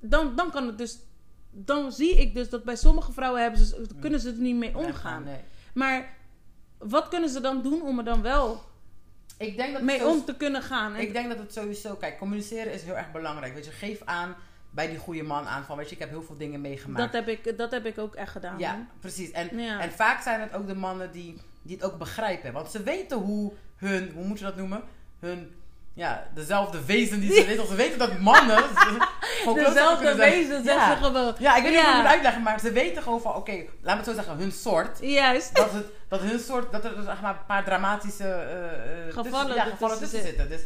dan, 0.00 0.36
dan 0.36 0.50
kan 0.50 0.66
het 0.66 0.78
dus... 0.78 0.98
Dan 1.50 1.92
zie 1.92 2.14
ik 2.20 2.34
dus 2.34 2.48
dat 2.50 2.64
bij 2.64 2.76
sommige 2.76 3.12
vrouwen 3.12 3.42
hebben 3.42 3.60
ze, 3.60 3.86
kunnen 4.00 4.20
ze 4.20 4.28
er 4.30 4.36
niet 4.38 4.56
mee 4.56 4.76
omgaan. 4.76 5.24
Nee. 5.24 5.40
Maar 5.74 6.16
wat 6.78 7.08
kunnen 7.08 7.28
ze 7.28 7.40
dan 7.40 7.62
doen 7.62 7.82
om 7.82 7.98
er 7.98 8.04
dan 8.04 8.22
wel 8.22 8.62
Ik 9.38 9.56
denk 9.56 9.72
dat 9.72 9.82
mee 9.82 10.06
om 10.06 10.24
te 10.24 10.36
kunnen 10.36 10.62
gaan? 10.62 10.94
En- 10.94 11.00
Ik 11.02 11.12
denk 11.12 11.28
dat 11.28 11.38
het 11.38 11.52
sowieso, 11.52 11.94
kijk, 11.94 12.18
communiceren 12.18 12.72
is 12.72 12.82
heel 12.82 12.96
erg 12.96 13.12
belangrijk. 13.12 13.54
Weet 13.54 13.64
je, 13.64 13.70
geef 13.70 14.02
aan 14.04 14.36
bij 14.74 14.88
die 14.88 14.98
goede 14.98 15.22
man 15.22 15.46
aan 15.46 15.64
van, 15.64 15.76
weet 15.76 15.88
je, 15.88 15.94
ik 15.94 16.00
heb 16.00 16.10
heel 16.10 16.22
veel 16.22 16.36
dingen 16.36 16.60
meegemaakt. 16.60 17.12
dat, 17.12 17.24
heb 17.24 17.38
ik, 17.38 17.58
dat 17.58 17.70
heb 17.70 17.86
ik 17.86 17.98
ook 17.98 18.14
echt 18.14 18.32
gedaan. 18.32 18.58
Ja, 18.58 18.86
precies. 19.00 19.30
En, 19.30 19.58
Ja. 19.58 19.80
en 19.80 19.92
vaak 19.92 20.22
zijn 20.22 20.40
het 20.40 20.54
ook 20.54 20.66
de 20.66 20.74
mannen 20.74 21.12
die, 21.12 21.40
die 21.62 21.76
het 21.76 21.84
ook 21.84 21.98
begrijpen. 21.98 22.52
Want 22.52 22.70
ze 22.70 22.82
weten 22.82 23.18
hoe 23.18 23.52
hun, 23.76 24.10
hoe 24.14 24.24
moet 24.24 24.38
je 24.38 24.44
dat 24.44 24.56
noemen? 24.56 24.82
Hun, 25.20 25.54
ja, 25.94 26.26
dezelfde 26.34 26.84
wezen 26.84 27.20
die 27.20 27.32
ze 27.34 27.44
weten. 27.46 27.66
Ze 27.66 27.74
weten 27.74 27.98
dat 27.98 28.18
mannen 28.18 28.62
Dezelfde 29.54 30.14
wezen, 30.14 30.64
ja. 30.64 30.96
ze 30.96 31.04
gewoon. 31.04 31.34
Ja, 31.38 31.56
ik 31.56 31.62
weet 31.62 31.72
niet 31.72 31.80
hoe 31.80 31.88
ik 31.88 31.88
Ja. 31.88 31.92
het 31.92 31.96
moet 32.02 32.06
uitleggen, 32.12 32.42
maar 32.42 32.60
ze 32.60 32.72
weten 32.72 33.02
gewoon 33.02 33.20
van, 33.20 33.34
oké, 33.34 33.52
laat 33.52 33.66
me 33.82 33.90
het 33.96 34.04
zo 34.04 34.14
zeggen, 34.14 34.36
hun 34.36 34.52
soort. 34.52 34.98
Juist. 35.00 35.54
Dat, 35.56 35.72
het, 35.72 35.86
dat 36.08 36.20
hun 36.20 36.38
soort, 36.38 36.72
dat 36.72 36.84
er 36.84 36.92
zeg 37.04 37.20
maar, 37.20 37.30
een 37.34 37.46
paar 37.46 37.64
dramatische 37.64 38.24
eh, 38.28 39.12
Gevallen 39.14 39.46
tussen, 39.46 39.54
ja, 39.54 39.64
gevallen 39.64 39.98
tussen 39.98 40.22
zitten. 40.22 40.48
zitten. 40.48 40.48
Dus, 40.48 40.60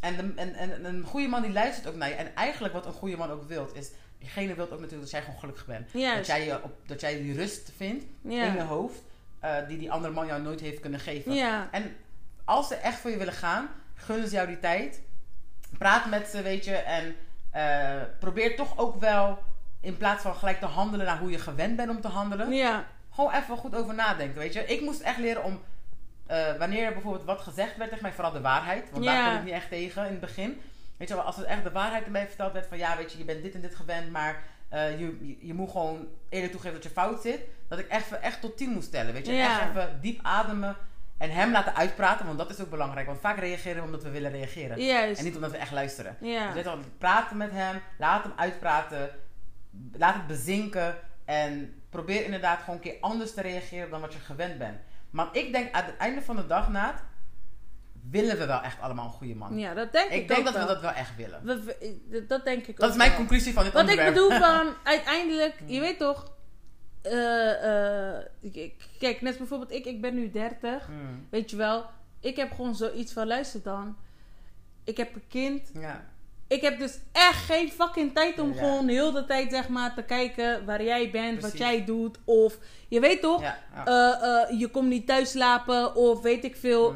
en, 0.00 0.16
de- 0.16 0.32
en, 0.36 0.54
en 0.54 0.84
een 0.84 1.02
goede 1.04 1.28
man 1.28 1.42
die 1.42 1.52
luistert 1.52 1.86
ook 1.88 1.94
naar 1.94 2.08
je. 2.08 2.14
En 2.14 2.34
eigenlijk 2.34 2.74
wat 2.74 2.86
een 2.86 2.92
goede 2.92 3.16
man 3.16 3.30
ook 3.30 3.42
wilt, 3.48 3.74
is, 3.74 3.90
diegene 4.18 4.54
wil 4.54 4.64
ook 4.64 4.70
natuurlijk 4.70 5.00
dat 5.00 5.10
jij 5.10 5.22
gewoon 5.22 5.38
gelukkig 5.38 5.66
bent. 5.66 5.88
Dat 6.16 6.26
jij, 6.26 6.44
je 6.44 6.62
op, 6.62 6.72
dat 6.86 7.00
jij 7.00 7.22
die 7.22 7.34
rust 7.34 7.70
vindt 7.76 8.04
in 8.46 8.52
je 8.52 8.62
hoofd, 8.62 9.02
eh, 9.40 9.56
die 9.68 9.78
die 9.78 9.92
andere 9.92 10.12
man 10.14 10.26
jou 10.26 10.42
nooit 10.42 10.60
heeft 10.60 10.80
kunnen 10.80 11.00
geven. 11.00 11.32
En 11.70 11.96
als 12.44 12.68
ze 12.68 12.74
echt 12.74 12.98
voor 13.00 13.10
je 13.10 13.16
willen 13.16 13.32
gaan, 13.32 13.68
gunnen 13.94 14.28
ze 14.28 14.34
jou 14.34 14.46
die 14.46 14.58
tijd. 14.58 15.00
Praat 15.78 16.06
met 16.10 16.28
ze, 16.28 16.42
weet 16.42 16.64
je. 16.64 16.74
En 16.74 17.14
eh, 17.50 18.02
probeer 18.20 18.56
toch 18.56 18.78
ook 18.78 19.00
wel, 19.00 19.38
in 19.80 19.96
plaats 19.96 20.22
van 20.22 20.34
gelijk 20.34 20.60
te 20.60 20.66
handelen 20.66 21.06
naar 21.06 21.18
hoe 21.18 21.30
je 21.30 21.38
gewend 21.38 21.76
bent 21.76 21.90
om 21.90 22.00
te 22.00 22.08
handelen, 22.08 22.52
Ja. 22.52 22.84
gewoon 23.10 23.32
even 23.32 23.56
goed 23.56 23.74
over 23.76 23.94
nadenken, 23.94 24.38
weet 24.38 24.52
je. 24.52 24.64
Ik 24.66 24.80
moest 24.80 25.00
echt 25.00 25.18
leren 25.18 25.44
om, 25.44 25.60
eh, 26.30 26.58
wanneer 26.58 26.84
er 26.84 26.92
bijvoorbeeld 26.92 27.24
wat 27.24 27.40
gezegd 27.40 27.76
werd 27.76 27.90
tegen 27.90 28.04
mij, 28.04 28.12
vooral 28.12 28.32
de 28.32 28.40
waarheid. 28.40 28.90
Want 28.90 29.04
daar 29.04 29.28
kon 29.28 29.38
ik 29.38 29.44
niet 29.44 29.52
echt 29.52 29.68
tegen 29.68 30.04
in 30.04 30.10
het 30.10 30.20
begin. 30.20 30.60
Weet 30.96 31.08
je 31.08 31.14
wel, 31.14 31.24
als 31.24 31.36
het 31.36 31.44
echt 31.44 31.64
de 31.64 31.70
waarheid 31.70 32.04
erbij 32.04 32.26
verteld 32.26 32.52
werd 32.52 32.66
van, 32.66 32.78
ja, 32.78 32.96
weet 32.96 33.12
je, 33.12 33.18
je 33.18 33.24
bent 33.24 33.42
dit 33.42 33.54
en 33.54 33.60
dit 33.60 33.74
gewend, 33.74 34.10
maar 34.10 34.42
eh, 34.68 34.98
je, 34.98 35.26
je, 35.26 35.46
je 35.46 35.54
moet 35.54 35.70
gewoon 35.70 36.08
eerlijk 36.28 36.52
toegeven 36.52 36.76
dat 36.76 36.84
je 36.84 36.90
fout 36.90 37.22
zit. 37.22 37.40
Dat 37.68 37.78
ik 37.78 37.88
echt, 37.88 38.18
echt 38.18 38.40
tot 38.40 38.56
tien 38.56 38.70
moest 38.70 38.86
stellen, 38.86 39.12
weet 39.12 39.26
je. 39.26 39.32
Echt 39.32 39.60
even 39.68 39.98
diep 40.00 40.18
ademen 40.22 40.76
en 41.18 41.30
hem 41.30 41.52
laten 41.52 41.74
uitpraten, 41.74 42.26
want 42.26 42.38
dat 42.38 42.50
is 42.50 42.60
ook 42.60 42.70
belangrijk. 42.70 43.06
Want 43.06 43.20
vaak 43.20 43.38
reageren 43.38 43.76
we 43.76 43.84
omdat 43.84 44.02
we 44.02 44.10
willen 44.10 44.30
reageren. 44.30 44.78
En 45.18 45.24
niet 45.24 45.34
omdat 45.34 45.50
we 45.50 45.56
echt 45.56 45.72
luisteren. 45.72 46.16
Ja. 46.20 46.46
Dus 46.46 46.54
weet 46.54 46.64
je 46.64 46.70
wel, 46.70 46.78
praten 46.98 47.36
met 47.36 47.50
hem, 47.52 47.80
laat 47.98 48.22
hem 48.22 48.32
uitpraten, 48.36 49.10
laat 49.92 50.14
het 50.14 50.26
bezinken 50.26 50.94
en 51.24 51.82
probeer 51.90 52.24
inderdaad 52.24 52.58
gewoon 52.60 52.74
een 52.74 52.80
keer 52.80 52.96
anders 53.00 53.34
te 53.34 53.40
reageren 53.40 53.90
dan 53.90 54.00
wat 54.00 54.12
je 54.12 54.18
gewend 54.18 54.58
bent. 54.58 54.78
Maar 55.10 55.28
ik 55.32 55.52
denk 55.52 55.72
aan 55.74 55.84
het 55.84 55.96
einde 55.96 56.22
van 56.22 56.36
de 56.36 56.46
dag 56.46 56.68
na, 56.68 56.94
willen 58.10 58.38
we 58.38 58.46
wel 58.46 58.60
echt 58.62 58.80
allemaal 58.80 59.04
een 59.04 59.10
goede 59.12 59.34
man. 59.34 59.58
Ja, 59.58 59.74
dat 59.74 59.92
denk 59.92 60.10
ik, 60.10 60.20
ik 60.20 60.28
denk 60.28 60.44
dat 60.44 60.54
we 60.54 60.64
dat 60.66 60.80
wel 60.80 60.92
echt 60.92 61.16
willen. 61.16 61.44
We- 61.44 61.64
we- 62.08 62.24
dat 62.26 62.44
denk 62.44 62.66
ik 62.66 62.76
Dat 62.76 62.84
ook 62.84 62.90
is 62.90 62.96
mijn 62.96 63.08
wel. 63.10 63.18
conclusie 63.18 63.52
van 63.52 63.64
dit 63.64 63.72
Wat 63.72 63.82
ik 63.82 63.88
onderwerp. 63.88 64.14
bedoel 64.14 64.38
van, 64.38 64.74
uiteindelijk, 64.94 65.54
je 65.66 65.80
weet 65.80 65.98
toch... 65.98 66.32
eh, 67.02 68.14
eh, 68.16 68.24
kijk, 68.98 69.20
net 69.20 69.38
bijvoorbeeld 69.38 69.72
ik, 69.72 69.84
ik 69.84 70.00
ben 70.00 70.14
nu 70.14 70.30
30. 70.30 70.86
Hmm, 70.86 71.26
Weet 71.30 71.50
je 71.50 71.56
wel, 71.56 71.86
ik 72.20 72.36
heb 72.36 72.50
gewoon 72.52 72.74
zoiets 72.74 73.12
van, 73.12 73.26
luister 73.26 73.62
dan. 73.62 73.96
Ik 74.84 74.96
heb 74.96 75.14
een 75.14 75.26
kind. 75.28 75.70
Ja. 75.74 76.04
Ik 76.50 76.60
heb 76.60 76.78
dus 76.78 76.98
echt 77.12 77.44
geen 77.44 77.70
fucking 77.70 78.14
tijd 78.14 78.38
om 78.40 78.52
Ja. 78.52 78.58
gewoon 78.58 78.88
heel 78.88 79.12
de 79.12 79.24
tijd 79.24 79.50
zeg 79.50 79.68
maar 79.68 79.94
te 79.94 80.02
kijken 80.02 80.64
waar 80.64 80.82
jij 80.84 81.10
bent, 81.10 81.42
wat 81.42 81.58
jij 81.58 81.84
doet. 81.84 82.18
Of, 82.24 82.58
je 82.88 83.00
weet 83.00 83.20
toch, 83.20 83.40
Ja, 83.40 83.58
ja. 83.74 83.86
eh, 83.86 84.50
eh, 84.52 84.60
je 84.60 84.68
komt 84.68 84.88
niet 84.88 85.06
thuis 85.06 85.30
slapen 85.30 85.94
of 85.94 86.22
weet 86.22 86.44
ik 86.44 86.56
veel. 86.56 86.94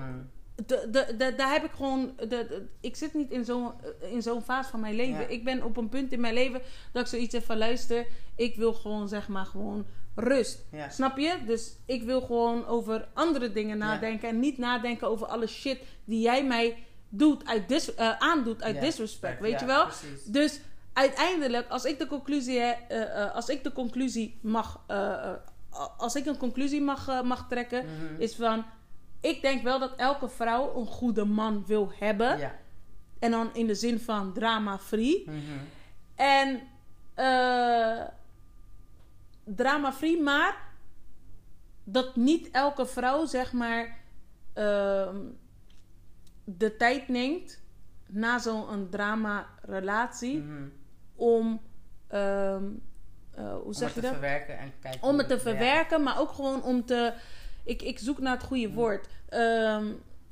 De, 0.67 0.89
de, 0.91 1.15
de- 1.19 1.35
daar 1.37 1.53
heb 1.53 1.65
ik 1.65 1.71
gewoon. 1.71 2.13
Ik 2.81 2.97
zit 2.97 3.15
niet 3.15 3.31
in 3.31 3.45
zo'n 3.45 3.73
in 4.01 4.23
zo'n 4.23 4.43
fase 4.43 4.71
van 4.71 4.81
mijn 4.81 4.95
leven. 4.95 5.31
Ik 5.31 5.45
ben 5.45 5.63
op 5.65 5.77
een 5.77 5.89
punt 5.89 6.13
in 6.13 6.21
mijn 6.21 6.35
leven 6.35 6.61
dat 6.93 7.03
ik 7.03 7.09
zoiets 7.09 7.35
heb 7.35 7.45
van 7.45 7.59
luister. 7.59 8.07
Ik 8.37 8.57
wil 8.57 8.73
gewoon 8.73 9.09
zeg 9.09 9.29
maar 9.29 9.47
gewoon 9.47 9.87
rust. 10.15 10.65
Ja. 10.73 10.89
Snap 10.89 11.19
je? 11.19 11.35
Dus 11.47 11.77
ik 11.87 12.03
wil 12.03 12.21
gewoon 12.21 12.67
over 12.67 13.09
andere 13.15 13.53
dingen 13.53 13.79
nadenken. 13.79 14.29
En 14.29 14.39
niet 14.41 14.59
nadenken 14.59 15.09
over 15.09 15.27
alle 15.27 15.47
shit 15.47 15.79
die 16.05 16.21
jij 16.21 16.45
mij 16.45 16.77
doet 17.17 17.47
uit 17.47 17.69
dis, 17.69 17.95
eh, 17.95 18.19
aandoet 18.19 18.63
uit 18.63 18.81
disrespect. 18.81 19.41
Weet 19.41 19.61
je 19.61 19.67
wel? 19.67 19.83
precies. 19.87 20.25
Dus 20.25 20.61
uiteindelijk, 20.93 21.69
als 21.71 21.85
ik 21.85 21.99
de 21.99 22.07
conclusie, 22.07 22.61
eh, 22.61 23.35
als 23.35 23.49
ik 23.49 23.65
de 23.65 23.73
conclusie 23.73 24.39
mag, 24.43 24.81
als 25.97 26.15
ik 26.15 26.27
een 26.27 26.37
conclusie 26.37 26.81
mag, 26.83 27.23
mag 27.23 27.49
trekken, 27.49 27.85
Mhm. 27.85 28.21
is 28.21 28.35
van, 28.35 28.65
ik 29.21 29.43
denk 29.43 29.63
wel 29.63 29.79
dat 29.79 29.93
elke 29.97 30.29
vrouw 30.29 30.77
een 30.77 30.87
goede 30.87 31.25
man 31.25 31.65
wil 31.67 31.93
hebben. 31.99 32.39
Ja. 32.39 32.55
En 33.19 33.31
dan 33.31 33.51
in 33.55 33.67
de 33.67 33.75
zin 33.75 34.01
van 34.01 34.33
drama-free. 34.33 35.23
Mhm. 35.27 35.39
En 36.15 36.61
drama-free, 39.45 40.23
maar 40.23 40.57
dat 41.85 42.17
niet 42.17 42.51
elke 42.51 42.87
vrouw, 42.87 43.27
zeg 43.27 43.53
maar, 43.53 43.97
ehm, 44.53 45.17
de 46.45 46.77
tijd 46.77 47.09
neemt 47.09 47.61
na 48.07 48.39
zo'n 48.39 48.87
drama-relatie 48.91 50.39
Mhm. 50.43 50.69
om, 51.15 51.61
ehm, 52.09 52.65
eh, 53.35 53.53
hoe 53.53 53.63
Om 53.65 53.73
zeg 53.73 53.87
het 53.87 53.95
je 53.95 54.01
te 54.01 54.07
dat? 54.07 54.11
verwerken 54.17 54.59
en 54.59 54.73
kijken. 54.81 55.03
Om 55.03 55.19
het 55.19 55.29
te 55.29 55.35
ja. 55.35 55.41
verwerken, 55.41 56.03
maar 56.03 56.21
ook 56.21 56.31
gewoon 56.33 56.63
om 56.63 56.85
te. 56.85 57.13
Ik, 57.65 57.83
ik 57.83 57.99
zoek 57.99 58.19
naar 58.19 58.33
het 58.37 58.43
goede 58.45 58.69
Mm. 58.69 58.75
woord. 58.75 59.09
Ehm, 59.29 59.87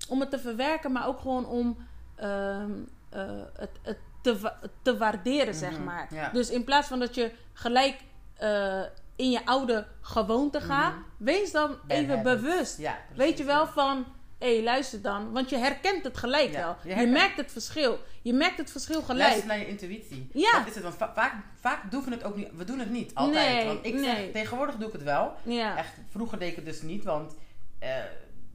om 0.09 0.21
het 0.21 0.31
te 0.31 0.39
verwerken, 0.39 0.93
maar 0.93 1.07
ook 1.07 1.19
gewoon 1.21 1.47
om 1.47 1.77
ehm, 2.17 2.71
eh, 3.11 3.41
het, 3.57 3.71
het 3.83 3.99
te, 4.23 4.39
wa- 4.39 4.59
te 4.83 4.97
waarderen, 4.97 5.55
zeg 5.55 5.73
Mhm, 5.73 5.85
maar. 5.85 6.15
ja. 6.15 6.29
Dus 6.31 6.51
in 6.51 6.65
plaats 6.65 6.89
van 6.89 6.99
dat 6.99 7.15
je 7.15 7.33
gelijk 7.53 8.01
eh, 8.37 8.83
in 9.17 9.31
je 9.31 9.47
oude 9.47 9.87
gewoonte 10.01 10.61
gaat, 10.61 10.93
Mhm. 10.95 11.03
wees 11.17 11.53
dan 11.53 11.77
even 11.87 12.23
bewust. 12.23 12.79
Ja, 12.79 12.97
Weet 13.15 13.39
je 13.39 13.45
wel 13.45 13.67
van. 13.67 14.05
Hé, 14.43 14.55
hey, 14.55 14.63
luister 14.63 15.03
dan. 15.03 15.33
Want 15.33 15.51
je 15.51 15.57
herkent 15.57 16.05
het 16.05 16.17
gelijk 16.19 16.53
Ja, 16.53 16.77
wel. 16.85 16.97
je 16.99 17.07
merkt 17.07 17.37
het 17.37 17.53
verschil. 17.53 17.99
Je 18.23 18.33
merkt 18.33 18.59
het 18.59 18.71
verschil 18.71 19.03
gelijk. 19.03 19.29
Luister 19.29 19.47
naar 19.47 19.59
je 19.59 19.69
intuïtie. 19.69 20.29
Ja. 20.33 20.53
Dat 20.59 20.67
is 20.69 20.75
het. 20.75 20.83
Want 20.83 20.95
va- 20.97 21.13
vaak, 21.15 21.35
vaak 21.61 21.91
doen 21.91 22.05
we 22.05 22.11
het 22.11 22.25
ook 22.25 22.37
niet. 22.37 22.49
We 22.57 22.65
doen 22.65 22.79
het 22.79 22.91
niet. 22.91 23.15
Altijd. 23.15 23.55
Nee, 23.55 23.67
want 23.67 23.87
ik 23.87 23.95
nee. 23.95 24.31
tegenwoordig 24.31 24.77
doe 24.77 24.87
ik 24.87 24.93
het 24.93 25.03
wel. 25.03 25.33
Ja. 25.43 25.77
Echt, 25.77 25.93
vroeger 26.11 26.39
deed 26.39 26.51
ik 26.51 26.57
het 26.57 26.65
dus 26.65 26.83
niet. 26.83 27.05
Want 27.05 27.35
eh, 27.79 27.89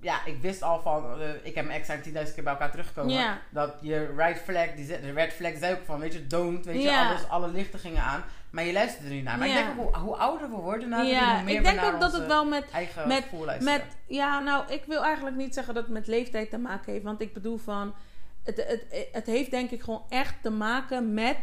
ja, 0.02 0.26
ik 0.26 0.42
wist 0.42 0.62
al 0.64 0.82
van... 0.82 1.22
eh, 1.22 1.30
ik 1.44 1.56
heb 1.56 1.66
mijn 1.66 1.78
ex 1.80 1.86
zijn 1.88 2.04
10.000 2.04 2.34
keer 2.34 2.44
bij 2.44 2.54
elkaar 2.54 2.72
teruggekomen. 2.72 3.14
Ja. 3.14 3.42
Dat 3.50 3.74
je 3.82 4.14
right 4.18 4.42
flag... 4.42 4.68
Die, 4.76 4.86
de 4.88 5.12
red 5.12 5.34
flag 5.34 5.52
zei 5.60 5.74
ook 5.74 5.86
van... 5.86 6.00
Weet 6.00 6.14
je, 6.14 6.28
don't. 6.28 6.66
Weet 6.66 6.84
je, 6.84 6.98
alles, 6.98 7.28
alle 7.30 7.48
lichten 7.48 7.80
gingen 7.80 8.04
aan. 8.04 8.24
Maar 8.50 8.64
je 8.66 8.74
luistert 8.74 9.04
er 9.06 9.12
niet 9.12 9.24
naar. 9.24 9.38
Maar 9.38 9.48
Ja. 9.48 9.60
ik 9.60 9.66
denk 9.66 9.80
ook 9.80 9.96
hoe, 9.96 10.04
hoe 10.04 10.16
ouder 10.16 10.50
we 10.50 10.56
worden... 10.56 10.90
Nou, 10.90 11.06
ja, 11.08 11.36
hoe 11.36 11.44
meer 11.44 11.54
ik 11.54 11.58
we 11.62 11.64
denk 11.68 11.82
naar 11.82 11.94
ook 11.94 12.00
dat 12.00 12.14
het 12.14 12.26
wel 12.28 12.46
met 12.46 12.70
eigen 12.72 13.08
met- 13.64 13.86
ja, 14.08 14.40
nou, 14.40 14.72
ik 14.74 14.84
wil 14.88 15.04
eigenlijk 15.04 15.36
niet 15.36 15.54
zeggen 15.54 15.74
dat 15.74 15.84
het 15.84 15.94
met 15.94 16.08
leeftijd 16.08 16.50
te 16.50 16.58
maken 16.58 16.92
heeft. 16.92 17.04
Want 17.04 17.22
ik 17.22 17.34
bedoel 17.34 17.58
van... 17.58 17.94
Het, 18.44 18.58
het, 18.68 19.08
het 19.12 19.26
heeft 19.26 19.52
denk 19.52 19.70
ik 19.72 19.82
gewoon 19.82 20.04
echt 20.10 20.36
te 20.42 20.50
maken 20.50 21.14
met 21.14 21.38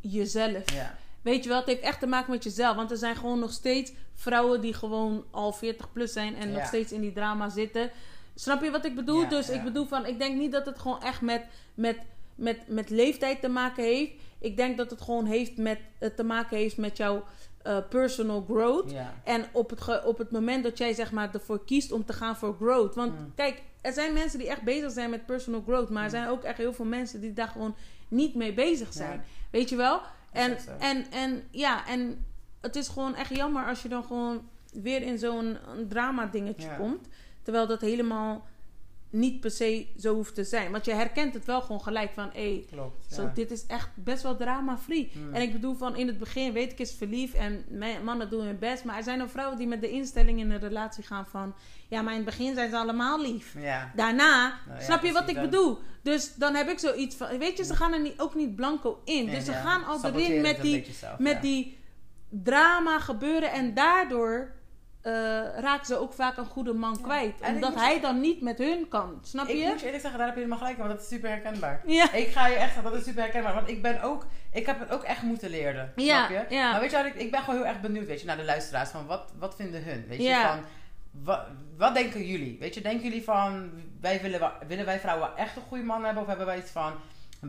jezelf. 0.00 0.72
Ja. 0.72 0.94
Weet 1.22 1.42
je 1.42 1.48
wel, 1.48 1.58
het 1.58 1.66
heeft 1.66 1.80
echt 1.82 2.00
te 2.00 2.06
maken 2.06 2.30
met 2.32 2.44
jezelf. 2.44 2.76
Want 2.76 2.90
er 2.90 2.96
zijn 2.96 3.16
gewoon 3.16 3.38
nog 3.38 3.52
steeds 3.52 3.92
vrouwen 4.14 4.60
die 4.60 4.74
gewoon 4.74 5.24
al 5.30 5.52
40 5.52 5.92
plus 5.92 6.12
zijn 6.12 6.36
en 6.36 6.50
Ja. 6.50 6.54
nog 6.58 6.66
steeds 6.66 6.92
in 6.92 7.00
die 7.00 7.12
drama 7.12 7.48
zitten. 7.48 7.90
Snap 8.34 8.62
je 8.62 8.70
wat 8.70 8.84
ik 8.84 8.94
bedoel? 8.94 9.20
Ja, 9.22 9.28
dus 9.28 9.48
ik 9.48 9.64
bedoel 9.64 9.86
van, 9.86 10.06
ik 10.06 10.18
denk 10.18 10.36
niet 10.38 10.52
dat 10.52 10.66
het 10.66 10.78
gewoon 10.78 11.02
echt 11.02 11.20
met, 11.20 11.44
met 11.74 11.98
met, 12.34 12.68
met 12.68 12.90
leeftijd 12.90 13.40
te 13.40 13.48
maken 13.48 13.84
heeft. 13.84 14.12
Ik 14.38 14.56
denk 14.56 14.76
dat 14.76 14.90
het 14.90 15.00
gewoon 15.00 15.24
heeft 15.26 15.56
met, 15.56 15.78
eh, 15.98 16.08
te 16.08 16.22
maken 16.24 16.56
heeft 16.56 16.76
met 16.76 16.96
jouw 16.96 17.24
eh, 17.62 17.78
personal 17.88 18.44
growth. 18.48 18.90
Ja. 18.90 19.14
En 19.24 19.44
op 19.52 19.70
het, 19.70 20.04
op 20.04 20.18
het 20.18 20.30
moment 20.30 20.62
dat 20.64 20.78
jij 20.78 20.92
zeg 20.94 21.12
maar 21.12 21.34
ervoor 21.34 21.64
kiest 21.64 21.92
om 21.92 22.04
te 22.04 22.12
gaan 22.12 22.36
voor 22.36 22.54
growth. 22.60 22.94
Want 22.94 23.18
Mm. 23.18 23.32
kijk, 23.34 23.62
er 23.80 23.92
zijn 23.92 24.12
mensen 24.12 24.38
die 24.38 24.48
echt 24.48 24.62
bezig 24.62 24.90
zijn 24.92 25.10
met 25.10 25.26
personal 25.26 25.62
growth. 25.66 25.88
Maar 25.90 26.04
er 26.04 26.10
zijn 26.10 26.28
ook 26.28 26.42
echt 26.42 26.58
heel 26.58 26.72
veel 26.72 26.84
mensen 26.84 27.20
die 27.20 27.32
daar 27.32 27.48
gewoon 27.48 27.74
niet 28.08 28.34
mee 28.34 28.52
bezig 28.54 28.92
zijn. 28.92 29.12
Ja. 29.18 29.24
Weet 29.50 29.68
je 29.68 29.76
wel? 29.76 30.00
En, 30.32 30.56
en, 30.78 31.06
en 31.10 31.42
ja, 31.50 31.86
en 31.86 32.24
het 32.60 32.76
is 32.76 32.88
gewoon 32.88 33.14
echt 33.14 33.36
jammer 33.36 33.66
als 33.66 33.82
je 33.82 33.88
dan 33.88 34.04
gewoon 34.04 34.48
weer 34.72 35.02
in 35.02 35.18
zo'n 35.18 35.56
drama 35.88 36.26
dingetje 36.26 36.68
Ja. 36.68 36.74
komt. 36.76 37.08
Terwijl 37.42 37.66
dat 37.66 37.80
helemaal 37.80 38.46
niet 39.12 39.40
per 39.40 39.50
se 39.50 39.86
zo 39.98 40.14
hoeft 40.14 40.34
te 40.34 40.44
zijn. 40.44 40.70
Want 40.70 40.84
je 40.84 40.92
herkent 40.92 41.34
het 41.34 41.44
wel 41.44 41.60
gewoon 41.60 41.80
gelijk 41.80 42.10
van... 42.14 42.30
Hé, 42.32 42.64
Klopt. 42.70 43.12
zo, 43.14 43.22
ja. 43.22 43.30
dit 43.34 43.50
is 43.50 43.66
echt 43.66 43.88
best 43.94 44.22
wel 44.22 44.36
drama-free. 44.36 45.10
Mm. 45.14 45.34
En 45.34 45.42
ik 45.42 45.52
bedoel 45.52 45.74
van 45.74 45.96
in 45.96 46.06
het 46.06 46.18
begin 46.18 46.52
weet 46.52 46.72
ik 46.72 46.78
is 46.78 46.94
verliefd 46.94 47.34
en 47.34 47.64
mannen 48.04 48.30
doen 48.30 48.44
hun 48.44 48.58
best. 48.58 48.84
Maar 48.84 48.96
er 48.96 49.02
zijn 49.02 49.22
ook 49.22 49.30
vrouwen 49.30 49.58
die 49.58 49.66
met 49.66 49.80
de 49.80 49.90
instelling 49.90 50.40
in 50.40 50.50
een 50.50 50.60
relatie 50.60 51.04
gaan 51.04 51.26
van... 51.26 51.54
Ja, 51.88 52.02
maar 52.02 52.12
in 52.12 52.20
het 52.20 52.28
begin 52.28 52.54
zijn 52.54 52.70
ze 52.70 52.76
allemaal 52.76 53.20
lief. 53.20 53.54
Ja. 53.58 53.92
Daarna, 53.96 54.58
Nou 54.66 54.78
ja, 54.78 54.84
snap 54.84 55.02
je 55.02 55.12
wat 55.12 55.28
ik 55.28 55.34
dan- 55.34 55.44
bedoel? 55.44 55.78
Dus 56.02 56.34
dan 56.34 56.54
heb 56.54 56.68
ik 56.68 56.78
zoiets 56.78 57.16
van... 57.16 57.38
Weet 57.38 57.56
je, 57.56 57.64
ze 57.64 57.76
gaan 57.76 57.92
er 57.92 58.00
niet, 58.00 58.20
ook 58.20 58.34
niet 58.34 58.56
blanco 58.56 59.00
in. 59.04 59.24
Nee, 59.24 59.34
dus 59.34 59.44
ze 59.44 59.52
gaan 59.52 59.84
al 59.84 60.04
erin 60.04 60.40
met 60.40 60.62
die, 60.62 60.86
zelf, 60.92 61.18
met 61.18 61.42
die 61.42 61.78
drama 62.28 62.98
gebeuren. 63.00 63.52
En 63.52 63.74
daardoor 63.74 64.52
eh, 65.02 65.12
raken 65.58 65.86
ze 65.86 65.98
ook 65.98 66.12
vaak 66.12 66.36
een 66.36 66.46
goede 66.46 66.72
man 66.72 67.00
kwijt. 67.00 67.40
En 67.40 67.48
ik 67.48 67.54
Omdat 67.54 67.74
hij 67.80 68.00
dan 68.00 68.20
niet 68.20 68.42
met 68.42 68.58
hun 68.58 68.88
kan. 68.88 69.18
Snap 69.22 69.48
Ik 69.48 69.56
je? 69.56 69.66
moet 69.66 69.78
je 69.80 69.84
eerlijk 69.84 70.02
zeggen, 70.02 70.18
daar 70.18 70.28
heb 70.28 70.36
je 70.36 70.42
helemaal 70.42 70.58
gelijk 70.58 70.78
in, 70.78 70.84
want 70.84 70.94
dat 70.94 71.02
is 71.02 71.14
super 71.14 71.30
herkenbaar. 71.30 71.82
Ja. 71.86 72.12
Ik 72.12 72.28
ga 72.28 72.46
je 72.46 72.54
echt 72.54 72.72
zeggen, 72.72 72.90
dat 72.90 73.00
is 73.00 73.04
super 73.04 73.22
herkenbaar. 73.22 73.54
Want 73.54 73.68
ik 73.68 73.82
ben 73.82 74.02
ook, 74.02 74.26
ik 74.52 74.66
heb 74.66 74.78
het 74.80 74.90
ook 74.90 75.02
echt 75.02 75.22
moeten 75.22 75.50
leren. 75.50 75.92
Ja, 75.96 76.26
snap 76.26 76.48
je? 76.48 76.54
ja. 76.54 76.70
Maar 76.70 76.80
weet 76.80 76.90
je 76.90 76.96
wat, 76.96 77.06
ik, 77.06 77.14
ik 77.14 77.30
ben 77.30 77.40
gewoon 77.40 77.56
heel 77.56 77.66
erg 77.68 77.80
benieuwd, 77.80 78.06
weet 78.06 78.20
je, 78.20 78.26
naar 78.26 78.36
de 78.36 78.44
luisteraars. 78.44 78.90
Van 78.90 79.06
wat, 79.06 79.32
wat 79.38 79.54
vinden 79.54 79.84
hun? 79.84 80.04
Weet 80.08 80.22
je, 80.22 80.40
van, 80.48 80.60
wat, 81.10 81.40
wat 81.76 81.94
denken 81.94 82.26
jullie? 82.26 82.56
Weet 82.60 82.74
je, 82.74 82.80
denken 82.80 83.04
jullie 83.04 83.24
van, 83.24 83.70
wij 84.00 84.20
willen, 84.20 84.52
willen 84.66 84.84
wij 84.84 85.00
vrouwen 85.00 85.36
echt 85.36 85.56
een 85.56 85.62
goede 85.62 85.84
man 85.84 86.04
hebben? 86.04 86.22
Of 86.22 86.28
hebben 86.28 86.46
wij 86.46 86.58
iets 86.58 86.70
van, 86.70 86.92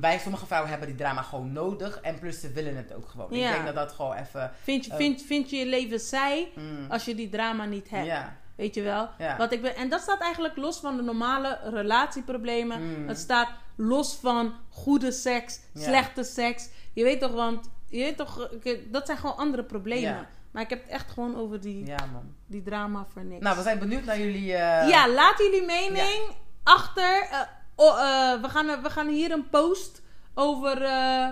wij, 0.01 0.19
sommige 0.19 0.45
vrouwen 0.45 0.69
hebben 0.71 0.88
die 0.89 0.97
drama 0.97 1.21
gewoon 1.21 1.51
nodig. 1.51 1.99
En 2.01 2.19
plus 2.19 2.39
ze 2.39 2.51
willen 2.51 2.75
het 2.77 2.93
ook 2.93 3.08
gewoon. 3.10 3.27
Ja. 3.32 3.47
Ik 3.47 3.53
denk 3.53 3.65
dat 3.65 3.75
dat 3.75 3.91
gewoon 3.91 4.13
even... 4.15 4.51
Vind, 4.63 4.86
je, 4.86 4.91
Eh. 4.91 4.97
vind, 4.97 5.21
vind 5.21 5.49
je 5.49 5.56
je 5.58 5.65
leven 5.65 5.99
saai 5.99 6.51
mm, 6.56 6.86
als 6.91 7.06
je 7.06 7.15
die 7.15 7.29
drama 7.29 7.65
niet 7.65 7.89
hebt? 7.89 8.06
ja, 8.06 8.38
Weet 8.56 8.75
je 8.75 8.82
wel? 8.82 9.10
Ja. 9.17 9.38
Wat 9.38 9.51
ik 9.51 9.62
ben, 9.62 9.75
en 9.75 9.89
dat 9.89 10.01
staat 10.01 10.21
eigenlijk 10.21 10.56
los 10.58 10.79
van 10.79 10.95
de 10.97 11.03
normale 11.03 11.60
relatieproblemen. 12.08 12.99
Mm. 13.01 13.08
Het 13.08 13.17
staat 13.17 13.49
los 13.75 14.15
van 14.21 14.53
goede 14.69 15.12
seks, 15.12 15.60
slechte 15.73 16.23
seks. 16.23 16.69
Je 16.93 17.03
weet 17.03 17.19
toch, 17.19 17.32
want 17.32 17.69
je 17.89 17.97
weet 17.99 18.17
toch, 18.17 18.49
dat 18.91 19.06
zijn 19.06 19.17
gewoon 19.17 19.38
andere 19.38 19.63
problemen. 19.63 20.27
Maar 20.51 20.62
ik 20.63 20.69
heb 20.69 20.82
het 20.84 20.91
echt 20.91 21.12
gewoon 21.12 21.36
over 21.38 21.62
die, 21.62 21.86
ja 21.86 22.06
man. 22.13 22.36
die 22.45 22.63
drama 22.63 23.06
voor 23.13 23.23
niks. 23.23 23.43
Nou, 23.43 23.58
we 23.58 23.63
zijn 23.63 23.79
benieuwd 23.79 24.03
naar 24.03 24.19
jullie... 24.19 24.53
eh, 24.53 24.89
ja, 24.89 25.10
laat 25.10 25.38
jullie 25.38 25.65
mening 25.65 26.21
achter. 26.63 27.27
eh, 27.32 27.39
oh, 27.75 27.99
eh, 27.99 28.41
we, 28.41 28.49
gaan, 28.49 28.81
we 28.81 28.89
gaan 28.89 29.07
hier 29.07 29.31
een 29.31 29.49
post 29.49 30.01
over, 30.33 30.83
eh, 30.83 31.27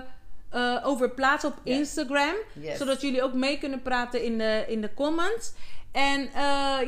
eh, 0.50 0.86
over 0.86 1.10
plaatsen 1.10 1.48
op 1.48 1.56
Yes. 1.62 1.78
Instagram. 1.78 2.34
Yes. 2.52 2.78
Zodat 2.78 3.00
jullie 3.00 3.22
ook 3.22 3.32
mee 3.32 3.58
kunnen 3.58 3.82
praten 3.82 4.24
in 4.24 4.38
de, 4.38 4.64
in 4.68 4.80
de 4.80 4.94
comments. 4.94 5.52
En 5.92 6.30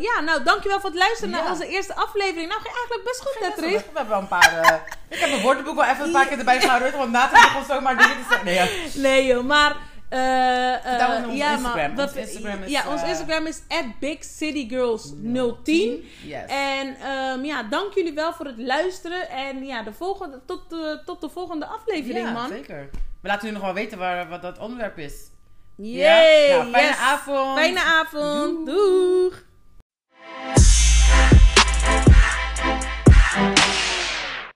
ja, 0.00 0.20
nou 0.20 0.42
dankjewel 0.44 0.80
voor 0.80 0.90
het 0.90 0.98
luisteren 0.98 1.30
Ja. 1.34 1.42
naar 1.42 1.50
onze 1.50 1.66
eerste 1.66 1.94
aflevering. 1.94 2.48
Nou, 2.48 2.60
ging 2.60 2.74
eigenlijk 2.74 3.04
best 3.04 3.20
goed, 3.20 3.48
Patrick. 3.48 3.78
We 3.78 3.84
hebben 3.94 4.08
wel 4.08 4.20
een 4.20 4.28
paar... 4.28 4.82
ik 5.08 5.18
heb 5.18 5.30
mijn 5.30 5.42
woordenboek 5.42 5.74
wel 5.74 5.84
even 5.84 6.04
een 6.04 6.12
paar 6.12 6.26
keer 6.26 6.38
erbij 6.38 6.60
gehouden. 6.60 6.98
Want 6.98 7.10
na 7.10 7.26
te 7.28 7.32
begon 7.32 7.64
zomaar 7.64 7.96
dingen 7.96 8.16
te 8.16 8.24
zeggen. 8.28 8.44
Nee, 8.44 8.54
ja. 8.54 8.66
Nee 8.94 9.26
joh, 9.26 9.44
maar... 9.44 9.76
eens 10.10 11.24
onze 11.24 11.36
ja, 11.36 11.52
Instagram. 11.52 11.94
maar 11.94 12.04
Ons 12.06 12.14
Instagram 12.14 12.62
is, 12.62 12.70
ja, 12.70 12.88
ons 12.88 13.02
eh, 13.02 13.08
Instagram 13.08 13.46
is 13.46 13.60
@bigcitygirls010. 14.00 16.04
Yes. 16.26 16.44
En 16.46 16.96
ehm, 16.96 17.44
ja, 17.44 17.62
dank 17.62 17.94
jullie 17.94 18.12
wel 18.12 18.32
voor 18.32 18.46
het 18.46 18.58
luisteren. 18.58 19.28
En 19.28 19.64
ja, 19.64 19.82
de 19.82 19.92
volgende, 19.92 20.40
tot, 20.46 20.70
de, 20.70 21.02
tot 21.04 21.20
de 21.20 21.28
volgende 21.28 21.66
aflevering, 21.66 22.26
ja, 22.26 22.32
man. 22.32 22.48
zeker. 22.48 22.88
We 23.20 23.28
laten 23.28 23.46
jullie 23.46 23.62
nog 23.62 23.72
wel 23.72 23.82
weten 23.82 23.98
waar, 23.98 24.28
wat 24.28 24.42
dat 24.42 24.58
onderwerp 24.58 24.98
is. 24.98 25.14
Yay, 25.76 26.48
Ja? 26.48 26.56
Nou, 26.56 26.70
fijne 26.70 26.88
yes. 26.88 26.98
avond. 26.98 27.58
Fijne 27.58 27.82
avond. 27.82 28.66
Doei. 28.66 29.32